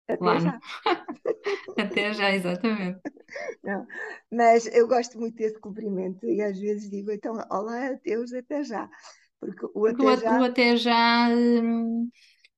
Até 0.07 0.37
Claro. 0.37 0.45
já. 0.45 0.61
Até 1.77 2.13
já, 2.13 2.31
exatamente. 2.31 3.01
Não. 3.63 3.85
Mas 4.31 4.65
eu 4.67 4.87
gosto 4.87 5.19
muito 5.19 5.35
desse 5.37 5.59
cumprimento 5.59 6.25
e 6.25 6.41
às 6.41 6.57
vezes 6.59 6.89
digo, 6.89 7.11
então, 7.11 7.33
olá, 7.51 7.87
adeus, 7.89 8.33
até 8.33 8.63
já. 8.63 8.89
Porque 9.39 9.65
o 9.73 9.85
Porque 9.85 10.01
o, 10.01 10.07
até 10.07 10.15
o 10.25 10.43
já, 10.43 10.43
até 10.43 10.75
já. 10.77 11.29
hum, 11.29 12.09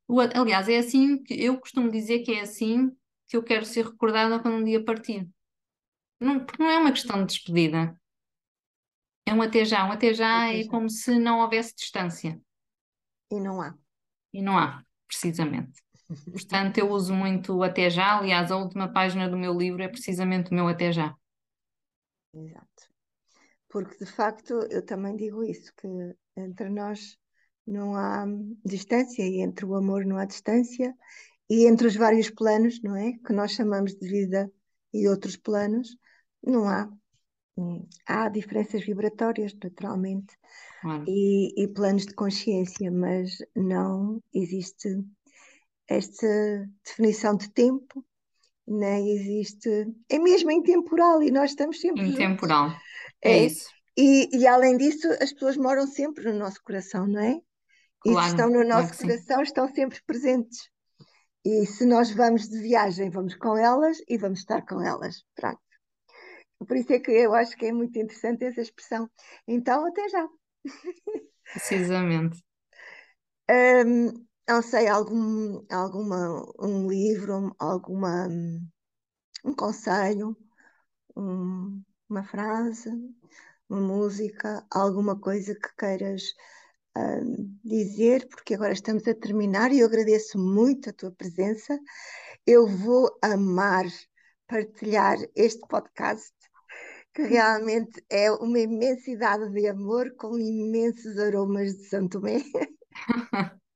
o 0.07 0.21
aliás, 0.21 0.69
é 0.69 0.77
assim 0.79 1.21
que 1.23 1.33
eu 1.43 1.59
costumo 1.59 1.91
dizer 1.91 2.21
que 2.21 2.33
é 2.33 2.41
assim 2.41 2.91
que 3.27 3.37
eu 3.37 3.43
quero 3.43 3.65
ser 3.65 3.85
recordada 3.85 4.39
quando 4.41 4.57
um 4.57 4.63
dia 4.63 4.83
partir. 4.83 5.29
Não, 6.19 6.43
porque 6.43 6.61
não 6.61 6.69
é 6.69 6.77
uma 6.77 6.91
questão 6.91 7.19
de 7.25 7.33
despedida. 7.33 7.99
É 9.25 9.33
um 9.33 9.41
até 9.41 9.65
já. 9.65 9.85
Um 9.85 9.91
até 9.91 10.13
já 10.13 10.47
até 10.47 10.59
é 10.59 10.63
já. 10.63 10.69
como 10.69 10.89
se 10.89 11.19
não 11.19 11.39
houvesse 11.39 11.75
distância. 11.75 12.39
E 13.31 13.39
não 13.39 13.61
há. 13.61 13.77
E 14.33 14.41
não 14.41 14.57
há, 14.57 14.83
precisamente. 15.07 15.81
Portanto, 16.31 16.77
eu 16.77 16.89
uso 16.89 17.13
muito 17.13 17.53
o 17.53 17.63
até 17.63 17.89
já. 17.89 18.17
Aliás, 18.17 18.51
a 18.51 18.57
última 18.57 18.91
página 18.91 19.29
do 19.29 19.37
meu 19.37 19.53
livro 19.53 19.83
é 19.83 19.87
precisamente 19.87 20.51
o 20.51 20.53
meu 20.53 20.67
até 20.67 20.91
já. 20.91 21.13
Exato. 22.33 22.89
Porque 23.69 23.97
de 23.97 24.05
facto 24.05 24.53
eu 24.69 24.85
também 24.85 25.15
digo 25.15 25.43
isso, 25.43 25.73
que 25.75 25.87
entre 26.37 26.69
nós 26.69 27.17
não 27.65 27.95
há 27.95 28.25
distância 28.65 29.23
e 29.23 29.41
entre 29.41 29.65
o 29.65 29.75
amor 29.75 30.05
não 30.05 30.17
há 30.17 30.25
distância 30.25 30.95
e 31.49 31.67
entre 31.67 31.87
os 31.87 31.95
vários 31.95 32.29
planos, 32.29 32.81
não 32.81 32.95
é? 32.95 33.13
Que 33.25 33.33
nós 33.33 33.51
chamamos 33.51 33.93
de 33.93 34.07
vida 34.07 34.49
e 34.93 35.07
outros 35.07 35.35
planos, 35.35 35.97
não 36.43 36.67
há. 36.67 36.89
Hum, 37.57 37.87
Há 38.07 38.29
diferenças 38.29 38.83
vibratórias, 38.85 39.53
naturalmente, 39.63 40.35
Claro. 40.81 41.05
e, 41.07 41.63
e 41.63 41.67
planos 41.67 42.05
de 42.05 42.13
consciência, 42.13 42.91
mas 42.91 43.37
não 43.55 44.21
existe 44.33 44.89
esta 45.87 46.27
definição 46.85 47.35
de 47.35 47.49
tempo, 47.51 48.05
nem 48.67 49.11
existe. 49.17 49.69
É 50.09 50.19
mesmo 50.19 50.51
intemporal 50.51 51.23
e 51.23 51.31
nós 51.31 51.51
estamos 51.51 51.79
sempre 51.81 52.05
juntos. 52.11 52.15
Intemporal. 52.15 52.71
É 53.23 53.31
É. 53.31 53.45
isso. 53.45 53.69
E, 53.97 54.29
e 54.37 54.47
além 54.47 54.77
disso, 54.77 55.07
as 55.21 55.33
pessoas 55.33 55.57
moram 55.57 55.87
sempre 55.87 56.31
no 56.31 56.37
nosso 56.39 56.61
coração, 56.63 57.07
não 57.07 57.19
é? 57.21 57.39
E 58.05 58.15
se 58.15 58.27
estão 58.27 58.47
Claro, 58.47 58.53
no 58.53 58.65
claro 58.65 58.87
nosso 58.87 58.93
sim. 58.95 59.07
coração, 59.07 59.41
estão 59.41 59.67
sempre 59.73 59.99
presentes. 60.05 60.69
E 61.45 61.65
se 61.65 61.85
nós 61.85 62.11
vamos 62.11 62.49
de 62.49 62.59
viagem, 62.61 63.09
vamos 63.09 63.35
com 63.35 63.57
elas 63.57 63.97
e 64.07 64.17
vamos 64.17 64.39
estar 64.39 64.63
com 64.65 64.81
elas. 64.81 65.23
Pronto. 65.35 65.59
Por 66.65 66.77
isso 66.77 66.93
é 66.93 66.99
que 66.99 67.11
eu 67.11 67.33
acho 67.33 67.55
que 67.57 67.65
é 67.65 67.71
muito 67.73 67.97
interessante 67.99 68.45
essa 68.45 68.61
expressão. 68.61 69.09
Então, 69.47 69.85
até 69.85 70.07
já. 70.09 70.27
Precisamente. 71.51 72.43
Hum, 73.49 74.25
não 74.47 74.61
sei, 74.61 74.87
algum, 74.87 75.65
alguma, 75.69 76.43
um 76.59 76.87
livro, 76.89 77.55
alguma, 77.59 78.27
um 79.43 79.53
conselho, 79.55 80.35
um- 81.15 81.83
uma 82.09 82.23
frase, 82.23 82.89
uma 83.69 83.81
música, 83.81 84.65
alguma 84.71 85.19
coisa 85.19 85.55
que 85.55 85.75
queiras 85.77 86.23
hum, 86.97 87.59
dizer, 87.63 88.27
porque 88.29 88.55
agora 88.55 88.73
estamos 88.73 89.07
a 89.07 89.15
terminar 89.15 89.71
e 89.73 89.79
eu 89.81 89.87
agradeço 89.87 90.37
muito 90.39 90.89
a 90.89 90.93
tua 90.93 91.11
presença. 91.11 91.79
Eu 92.47 92.67
vou 92.67 93.17
amar 93.23 93.85
partilhar 94.47 95.17
este 95.35 95.61
podcast, 95.67 96.31
que 97.17 97.23
realmente 97.23 98.05
é 98.11 98.31
uma 98.31 98.59
imensidade 98.59 99.49
de 99.51 99.67
amor 99.67 100.15
com 100.17 100.37
imensos 100.39 101.17
aromas 101.17 101.75
de 101.75 101.85
Santo 101.89 102.19
Tomé. 102.21 102.43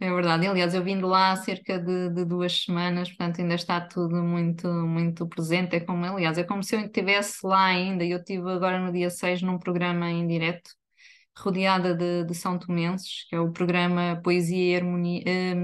É 0.00 0.10
verdade. 0.10 0.46
Aliás, 0.46 0.74
eu 0.74 0.82
vim 0.82 0.96
de 0.96 1.04
lá 1.04 1.32
há 1.32 1.36
cerca 1.36 1.78
de, 1.78 2.10
de 2.10 2.24
duas 2.24 2.64
semanas, 2.64 3.08
portanto 3.08 3.40
ainda 3.40 3.54
está 3.54 3.80
tudo 3.80 4.16
muito, 4.22 4.68
muito 4.68 5.26
presente. 5.28 5.76
É 5.76 5.80
como, 5.80 6.04
aliás, 6.04 6.38
é 6.38 6.44
como 6.44 6.62
se 6.62 6.76
eu 6.76 6.80
estivesse 6.80 7.46
lá 7.46 7.66
ainda. 7.66 8.04
Eu 8.04 8.18
estive 8.18 8.50
agora 8.50 8.78
no 8.80 8.92
dia 8.92 9.10
6 9.10 9.42
num 9.42 9.58
programa 9.58 10.10
em 10.10 10.26
direto, 10.26 10.70
rodeada 11.38 11.94
de, 11.94 12.24
de 12.24 12.34
São 12.34 12.58
Tomenses, 12.58 13.26
que 13.28 13.36
é 13.36 13.40
o 13.40 13.52
programa 13.52 14.20
Poesia 14.22 14.74
e 14.74 14.76
Harmonia, 14.76 15.22
eh, 15.26 15.54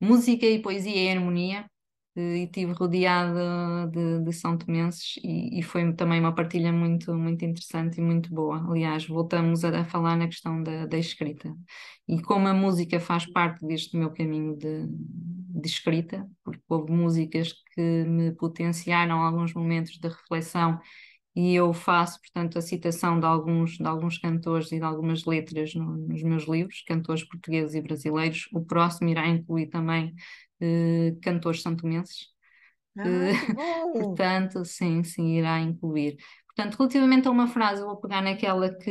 Música 0.00 0.46
e 0.46 0.60
Poesia 0.60 0.96
e 0.96 1.10
Harmonia. 1.10 1.66
E 2.14 2.44
estive 2.44 2.72
rodeada 2.72 3.86
de, 3.90 4.20
de 4.24 4.32
São 4.32 4.56
Tomenses 4.58 5.16
e, 5.24 5.58
e, 5.58 5.62
foi 5.62 5.92
também 5.94 6.20
uma 6.20 6.34
partilha 6.34 6.72
muito, 6.72 7.14
muito 7.14 7.44
interessante 7.44 7.98
e 7.98 8.02
muito 8.02 8.30
boa. 8.34 8.62
Aliás, 8.70 9.06
voltamos 9.06 9.64
a, 9.64 9.80
a 9.80 9.84
falar 9.84 10.16
na 10.16 10.26
questão 10.26 10.62
da, 10.62 10.86
da, 10.86 10.98
escrita 10.98 11.54
e 12.06 12.20
como 12.20 12.48
a 12.48 12.54
música 12.54 13.00
faz 13.00 13.24
parte 13.32 13.66
deste 13.66 13.96
meu 13.96 14.10
caminho 14.12 14.56
de, 14.56 14.86
de 14.88 15.66
escrita, 15.68 16.28
porque 16.44 16.62
houve 16.68 16.92
músicas 16.92 17.52
que 17.74 18.04
me 18.04 18.32
potenciaram 18.32 19.22
alguns 19.22 19.54
momentos 19.54 19.98
de 19.98 20.08
reflexão 20.08 20.78
e 21.34 21.54
eu 21.54 21.72
faço, 21.72 22.20
portanto, 22.20 22.58
a 22.58 22.60
citação 22.60 23.18
de 23.18 23.24
alguns, 23.24 23.78
de 23.78 23.86
alguns 23.86 24.18
cantores 24.18 24.70
e 24.70 24.78
de 24.78 24.84
algumas 24.84 25.24
letras 25.24 25.74
no, 25.74 25.96
nos 25.96 26.22
meus 26.22 26.44
livros, 26.46 26.82
cantores 26.86 27.24
portugueses 27.24 27.74
e 27.74 27.80
brasileiros. 27.80 28.48
O 28.52 28.62
próximo 28.62 29.08
irá 29.08 29.26
incluir 29.28 29.68
também 29.68 30.14
uh, 30.62 31.20
cantores 31.20 31.62
santomenses. 31.62 32.28
Ah, 32.96 33.02
uh, 33.04 33.92
portanto, 33.92 34.64
sim, 34.64 35.02
sim, 35.04 35.36
irá 35.36 35.60
incluir. 35.60 36.16
Portanto, 36.46 36.76
relativamente 36.76 37.28
a 37.28 37.30
uma 37.30 37.48
frase, 37.48 37.80
eu 37.80 37.86
vou 37.86 37.96
pegar 37.96 38.22
naquela 38.22 38.68
que, 38.74 38.90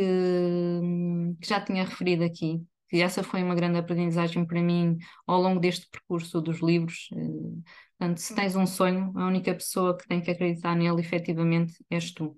que 1.39 1.47
já 1.47 1.61
tinha 1.61 1.85
referido 1.85 2.23
aqui, 2.23 2.63
que 2.89 3.01
essa 3.01 3.23
foi 3.23 3.43
uma 3.43 3.55
grande 3.55 3.77
aprendizagem 3.77 4.45
para 4.45 4.61
mim 4.61 4.97
ao 5.27 5.39
longo 5.39 5.59
deste 5.59 5.87
percurso 5.89 6.41
dos 6.41 6.59
livros. 6.59 7.09
Uh, 7.13 7.63
Portanto, 8.01 8.17
se 8.17 8.33
tens 8.33 8.55
um 8.55 8.65
sonho, 8.65 9.13
a 9.15 9.27
única 9.27 9.53
pessoa 9.53 9.95
que 9.95 10.07
tem 10.07 10.19
que 10.19 10.31
acreditar 10.31 10.75
nele 10.75 11.01
efetivamente 11.01 11.85
és 11.87 12.11
tu. 12.11 12.35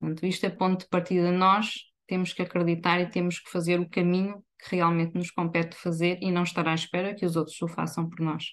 Portanto, 0.00 0.26
isto 0.26 0.44
é 0.44 0.50
ponto 0.50 0.80
de 0.80 0.88
partida. 0.88 1.30
Nós 1.30 1.84
temos 2.06 2.32
que 2.32 2.42
acreditar 2.42 3.00
e 3.00 3.10
temos 3.10 3.38
que 3.38 3.50
fazer 3.50 3.80
o 3.80 3.88
caminho 3.88 4.42
que 4.58 4.76
realmente 4.76 5.14
nos 5.14 5.30
compete 5.30 5.76
fazer 5.76 6.18
e 6.22 6.30
não 6.30 6.42
estar 6.42 6.66
à 6.66 6.74
espera 6.74 7.14
que 7.14 7.26
os 7.26 7.36
outros 7.36 7.60
o 7.62 7.68
façam 7.68 8.08
por 8.08 8.20
nós. 8.20 8.44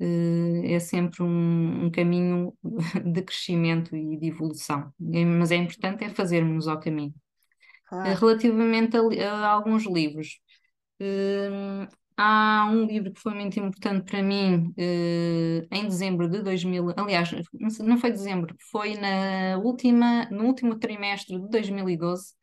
Eh, 0.00 0.74
é 0.74 0.80
sempre 0.80 1.22
um, 1.22 1.86
um 1.86 1.90
caminho 1.90 2.54
de 3.04 3.22
crescimento 3.22 3.94
e 3.94 4.16
de 4.18 4.28
evolução, 4.28 4.92
mas 4.98 5.50
é 5.50 5.56
importante 5.56 6.04
é 6.04 6.10
fazermos 6.10 6.68
ao 6.68 6.80
caminho. 6.80 7.14
Relativamente 8.18 8.96
a, 8.96 9.00
a, 9.00 9.48
alguns 9.48 9.84
livros, 9.84 10.40
eh, 11.00 11.88
Há 12.22 12.68
um 12.70 12.84
livro 12.84 13.10
que 13.14 13.20
foi 13.20 13.32
muito 13.32 13.58
importante 13.58 14.04
para 14.04 14.22
mim 14.22 14.74
eh, 14.76 15.66
em 15.72 15.84
dezembro 15.84 16.28
de 16.28 16.42
2000, 16.42 16.92
aliás, 16.94 17.30
não 17.80 17.96
foi 17.96 18.10
dezembro, 18.10 18.54
foi 18.70 18.94
na 18.94 19.56
última, 19.56 20.26
no 20.30 20.44
último 20.44 20.78
trimestre 20.78 21.40
de 21.40 21.48
2012, 21.48 22.34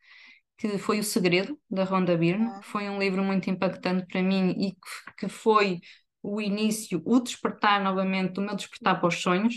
que 0.58 0.76
foi 0.76 0.98
O 0.98 1.04
Segredo, 1.04 1.58
da 1.70 1.84
Rhonda 1.84 2.16
Byrne. 2.16 2.48
Ah. 2.48 2.60
Foi 2.62 2.88
um 2.90 2.98
livro 2.98 3.22
muito 3.22 3.48
impactante 3.48 4.06
para 4.06 4.22
mim 4.22 4.50
e 4.50 4.72
que, 4.72 5.14
que 5.18 5.28
foi 5.28 5.80
o 6.22 6.40
início, 6.40 7.00
o 7.06 7.20
despertar 7.20 7.82
novamente 7.82 8.34
do 8.34 8.42
meu 8.42 8.56
despertar 8.56 8.98
para 9.00 9.08
os 9.08 9.22
sonhos. 9.22 9.54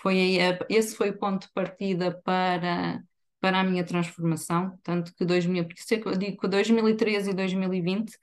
Foi 0.00 0.14
aí, 0.14 0.38
esse 0.70 0.96
foi 0.96 1.10
o 1.10 1.18
ponto 1.18 1.46
de 1.46 1.52
partida 1.52 2.18
para, 2.24 3.02
para 3.40 3.60
a 3.60 3.64
minha 3.64 3.84
transformação, 3.84 4.78
tanto 4.82 5.14
que 5.14 5.24
2000, 5.24 5.66
porque 5.66 5.82
eu 5.94 6.16
digo 6.16 6.38
que 6.38 6.48
2013 6.48 7.30
e 7.30 7.34
2020 7.34 8.16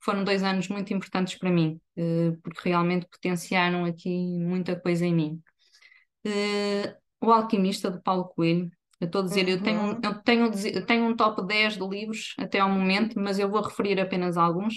foram 0.00 0.24
dois 0.24 0.42
anos 0.42 0.68
muito 0.68 0.92
importantes 0.92 1.36
para 1.38 1.50
mim, 1.50 1.80
eh, 1.96 2.32
porque 2.42 2.68
realmente 2.68 3.06
potenciaram 3.08 3.84
aqui 3.84 4.10
muita 4.40 4.78
coisa 4.78 5.06
em 5.06 5.14
mim. 5.14 5.42
Eh, 6.24 6.96
o 7.20 7.30
Alquimista, 7.32 7.90
de 7.90 8.02
Paulo 8.02 8.24
Coelho, 8.28 8.70
eu 9.02 9.06
estou 9.06 9.20
a 9.20 9.24
dizer, 9.24 9.46
uhum. 9.46 9.50
eu, 9.50 9.62
tenho, 9.62 10.00
eu, 10.00 10.14
tenho, 10.22 10.50
eu 10.76 10.86
tenho 10.86 11.04
um 11.06 11.16
top 11.16 11.44
10 11.44 11.74
de 11.74 11.84
livros 11.84 12.34
até 12.38 12.60
ao 12.60 12.70
momento, 12.70 13.18
mas 13.18 13.36
eu 13.36 13.50
vou 13.50 13.60
referir 13.60 14.00
apenas 14.00 14.36
alguns. 14.36 14.74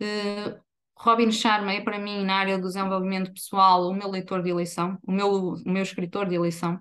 Uh, 0.00 0.58
Robin 0.96 1.30
Sharma 1.30 1.74
é 1.74 1.82
para 1.82 1.98
mim, 1.98 2.24
na 2.24 2.36
área 2.36 2.56
do 2.56 2.66
desenvolvimento 2.66 3.30
pessoal, 3.30 3.86
o 3.86 3.92
meu 3.92 4.08
leitor 4.08 4.42
de 4.42 4.48
eleição, 4.48 4.96
o 5.06 5.12
meu, 5.12 5.30
o 5.52 5.62
meu 5.66 5.82
escritor 5.82 6.26
de 6.26 6.34
eleição. 6.34 6.80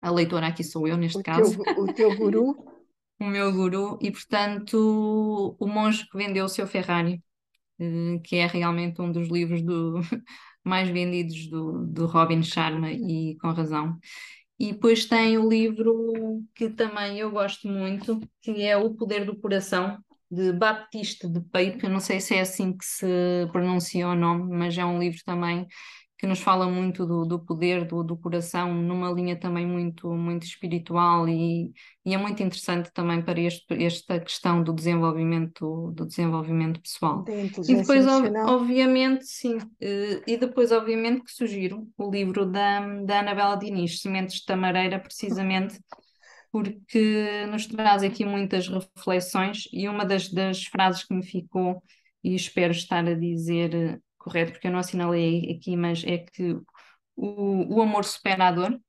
A 0.00 0.08
leitora 0.08 0.46
aqui 0.46 0.62
sou 0.62 0.86
eu, 0.86 0.96
neste 0.96 1.18
o 1.18 1.22
caso. 1.24 1.60
Teu, 1.60 1.82
o 1.82 1.92
teu 1.92 2.16
guru? 2.16 2.54
o 3.18 3.24
meu 3.24 3.52
guru, 3.52 3.98
e 4.00 4.12
portanto, 4.12 5.56
o 5.58 5.66
monge 5.66 6.08
que 6.08 6.16
vendeu 6.16 6.44
o 6.44 6.48
seu 6.48 6.68
Ferrari, 6.68 7.20
eh, 7.80 8.20
que 8.22 8.36
é 8.36 8.46
realmente 8.46 9.02
um 9.02 9.10
dos 9.10 9.28
livros 9.28 9.60
do, 9.60 10.00
mais 10.62 10.88
vendidos 10.88 11.48
do, 11.48 11.84
do 11.84 12.06
Robin 12.06 12.44
Sharma, 12.44 12.92
e 12.92 13.36
com 13.40 13.50
razão. 13.50 13.98
E 14.58 14.72
depois 14.72 15.04
tem 15.04 15.36
o 15.38 15.48
livro 15.48 16.42
que 16.54 16.70
também 16.70 17.18
eu 17.18 17.30
gosto 17.30 17.68
muito, 17.68 18.20
que 18.40 18.62
é 18.62 18.76
O 18.76 18.94
Poder 18.94 19.24
do 19.26 19.36
Coração, 19.36 19.98
de 20.30 20.52
Baptiste 20.52 21.28
de 21.28 21.40
Pape. 21.40 21.80
Eu 21.82 21.90
não 21.90 22.00
sei 22.00 22.20
se 22.20 22.34
é 22.34 22.40
assim 22.40 22.76
que 22.76 22.84
se 22.84 23.06
pronuncia 23.52 24.08
o 24.08 24.14
nome, 24.14 24.56
mas 24.56 24.76
é 24.76 24.84
um 24.84 24.98
livro 24.98 25.20
também 25.24 25.66
que 26.18 26.26
nos 26.26 26.40
fala 26.40 26.66
muito 26.66 27.04
do, 27.04 27.26
do 27.26 27.38
poder 27.38 27.84
do, 27.84 28.02
do, 28.02 28.16
coração, 28.16 28.72
numa 28.72 29.10
linha 29.12 29.38
também 29.38 29.66
muito, 29.66 30.08
muito 30.14 30.44
espiritual 30.44 31.28
e, 31.28 31.72
e 32.04 32.14
é 32.14 32.16
muito 32.16 32.42
interessante 32.42 32.90
também 32.92 33.20
para 33.20 33.38
este, 33.38 33.84
esta 33.84 34.18
questão 34.18 34.62
do 34.62 34.72
desenvolvimento, 34.72 35.92
do 35.92 36.06
desenvolvimento 36.06 36.80
pessoal. 36.80 37.24
E 37.68 37.76
depois, 37.76 38.06
obviamente, 38.06 39.26
sim, 39.26 39.58
eh, 39.80 40.22
e 40.26 40.38
depois, 40.38 40.72
obviamente, 40.72 41.22
que 41.22 41.32
sugiro 41.32 41.86
o 41.98 42.10
livro 42.10 42.46
da, 42.46 42.80
da 43.02 43.20
Anabela 43.20 43.56
Diniz, 43.56 44.00
Sementes 44.00 44.36
de 44.36 44.46
Tamareira, 44.46 44.98
precisamente 44.98 45.78
porque 46.50 47.44
nos 47.50 47.66
traz 47.66 48.02
aqui 48.02 48.24
muitas 48.24 48.66
reflexões 48.68 49.68
e 49.70 49.86
uma 49.86 50.06
das, 50.06 50.30
das 50.30 50.64
frases 50.64 51.04
que 51.04 51.12
me 51.12 51.22
ficou, 51.22 51.82
e 52.24 52.34
espero 52.34 52.72
estar 52.72 53.06
a 53.06 53.14
dizer 53.14 54.00
correto, 54.26 54.52
porque 54.52 54.66
eu 54.66 54.72
não 54.72 54.80
assinalei 54.80 55.56
aqui, 55.56 55.76
mas 55.76 56.02
é 56.04 56.18
que 56.18 56.58
o, 57.14 57.76
o 57.76 57.80
amor 57.80 58.04
supera 58.04 58.48
a 58.48 58.52
dor. 58.52 58.80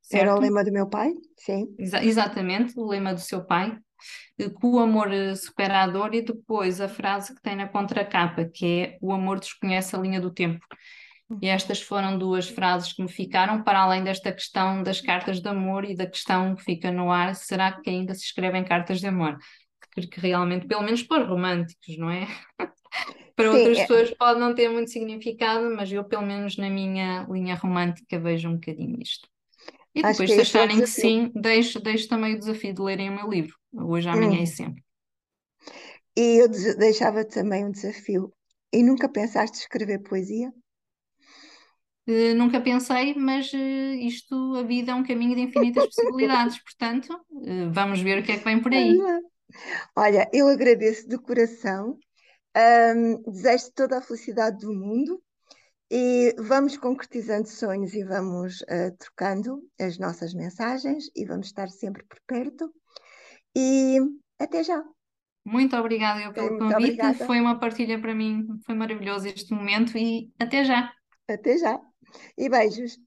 Certo? 0.00 0.22
Era 0.22 0.34
o 0.34 0.40
lema 0.40 0.64
do 0.64 0.72
meu 0.72 0.88
pai, 0.88 1.12
sim. 1.36 1.74
Exa 1.78 2.02
exatamente, 2.02 2.78
o 2.78 2.86
lema 2.86 3.12
do 3.12 3.20
seu 3.20 3.44
pai, 3.44 3.76
que 4.38 4.50
o 4.62 4.78
amor 4.78 5.10
supera 5.36 5.82
a 5.82 5.86
dor, 5.86 6.14
e 6.14 6.22
depois 6.22 6.80
a 6.80 6.88
frase 6.88 7.34
que 7.34 7.42
tem 7.42 7.56
na 7.56 7.68
contracapa, 7.68 8.44
que 8.44 8.66
é 8.66 8.98
o 9.02 9.12
amor 9.12 9.40
desconhece 9.40 9.94
a 9.94 9.98
linha 9.98 10.20
do 10.20 10.32
tempo. 10.32 10.64
E 11.42 11.48
estas 11.48 11.82
foram 11.82 12.16
duas 12.16 12.48
frases 12.48 12.92
que 12.92 13.02
me 13.02 13.08
ficaram, 13.08 13.62
para 13.62 13.80
além 13.80 14.04
desta 14.04 14.32
questão 14.32 14.82
das 14.82 15.00
cartas 15.00 15.40
de 15.40 15.48
amor 15.48 15.84
e 15.84 15.96
da 15.96 16.06
questão 16.06 16.54
que 16.54 16.62
fica 16.62 16.90
no 16.92 17.10
ar: 17.10 17.34
será 17.34 17.72
que 17.72 17.90
ainda 17.90 18.14
se 18.14 18.24
escrevem 18.24 18.64
cartas 18.64 19.00
de 19.00 19.08
amor? 19.08 19.36
Porque 19.96 20.20
realmente, 20.20 20.66
pelo 20.66 20.82
menos 20.82 21.02
para 21.02 21.24
românticos, 21.24 21.96
não 21.96 22.10
é? 22.10 22.28
Para 23.34 23.52
Sim, 23.52 23.58
outras 23.58 23.78
é... 23.78 23.80
pessoas 23.82 24.10
pode 24.14 24.40
não 24.40 24.54
ter 24.54 24.70
muito 24.70 24.90
significado, 24.90 25.68
mas 25.76 25.92
eu, 25.92 26.02
pelo 26.04 26.24
menos 26.24 26.56
na 26.56 26.70
minha 26.70 27.26
linha 27.28 27.54
romântica, 27.54 28.18
vejo 28.18 28.48
um 28.48 28.54
bocadinho 28.54 28.98
isto. 29.02 29.28
E 29.94 30.02
depois, 30.02 30.30
se 30.30 30.38
é 30.38 30.40
acharem 30.40 30.80
que 30.80 30.86
sim, 30.86 31.30
deixo, 31.34 31.78
deixo 31.78 32.08
também 32.08 32.34
o 32.34 32.38
desafio 32.38 32.72
de 32.72 32.80
lerem 32.80 33.10
o 33.10 33.14
meu 33.14 33.28
livro, 33.28 33.54
hoje, 33.74 34.08
amanhã 34.08 34.40
hum. 34.40 34.42
e 34.42 34.46
sempre. 34.46 34.82
E 36.16 36.42
eu 36.42 36.48
deixava 36.78 37.26
também 37.26 37.64
um 37.66 37.70
desafio. 37.70 38.32
E 38.72 38.82
nunca 38.82 39.06
pensaste 39.06 39.58
escrever 39.58 40.02
poesia? 40.02 40.50
Uh, 42.08 42.34
nunca 42.36 42.60
pensei, 42.60 43.14
mas 43.14 43.52
uh, 43.52 43.94
isto, 44.00 44.54
a 44.56 44.62
vida 44.62 44.92
é 44.92 44.94
um 44.94 45.02
caminho 45.02 45.34
de 45.34 45.42
infinitas 45.42 45.86
possibilidades, 45.86 46.62
portanto, 46.62 47.12
uh, 47.30 47.70
vamos 47.72 48.00
ver 48.00 48.20
o 48.20 48.22
que 48.22 48.32
é 48.32 48.38
que 48.38 48.44
vem 48.44 48.60
por 48.60 48.72
aí. 48.74 48.96
Olha, 49.96 50.28
eu 50.32 50.48
agradeço 50.48 51.08
de 51.08 51.18
coração 51.18 51.98
um, 52.56 53.30
desejo 53.30 53.70
toda 53.74 53.98
a 53.98 54.02
felicidade 54.02 54.58
do 54.58 54.72
mundo 54.72 55.22
e 55.90 56.34
vamos 56.38 56.76
concretizando 56.76 57.48
sonhos 57.48 57.94
e 57.94 58.02
vamos 58.02 58.62
uh, 58.62 58.96
trocando 58.98 59.62
as 59.78 59.98
nossas 59.98 60.34
mensagens 60.34 61.10
e 61.14 61.24
vamos 61.24 61.46
estar 61.46 61.68
sempre 61.68 62.04
por 62.04 62.18
perto. 62.26 62.72
E 63.56 63.98
até 64.38 64.64
já. 64.64 64.82
Muito 65.44 65.76
obrigada 65.76 66.20
eu 66.20 66.32
pelo 66.32 66.48
Muito 66.48 66.62
convite. 66.62 67.00
Obrigada. 67.00 67.26
Foi 67.26 67.40
uma 67.40 67.58
partilha 67.60 68.00
para 68.00 68.14
mim, 68.14 68.44
foi 68.64 68.74
maravilhoso 68.74 69.28
este 69.28 69.54
momento 69.54 69.96
e 69.96 70.32
até 70.40 70.64
já. 70.64 70.92
Até 71.28 71.56
já. 71.56 71.80
E 72.36 72.48
beijos. 72.48 72.98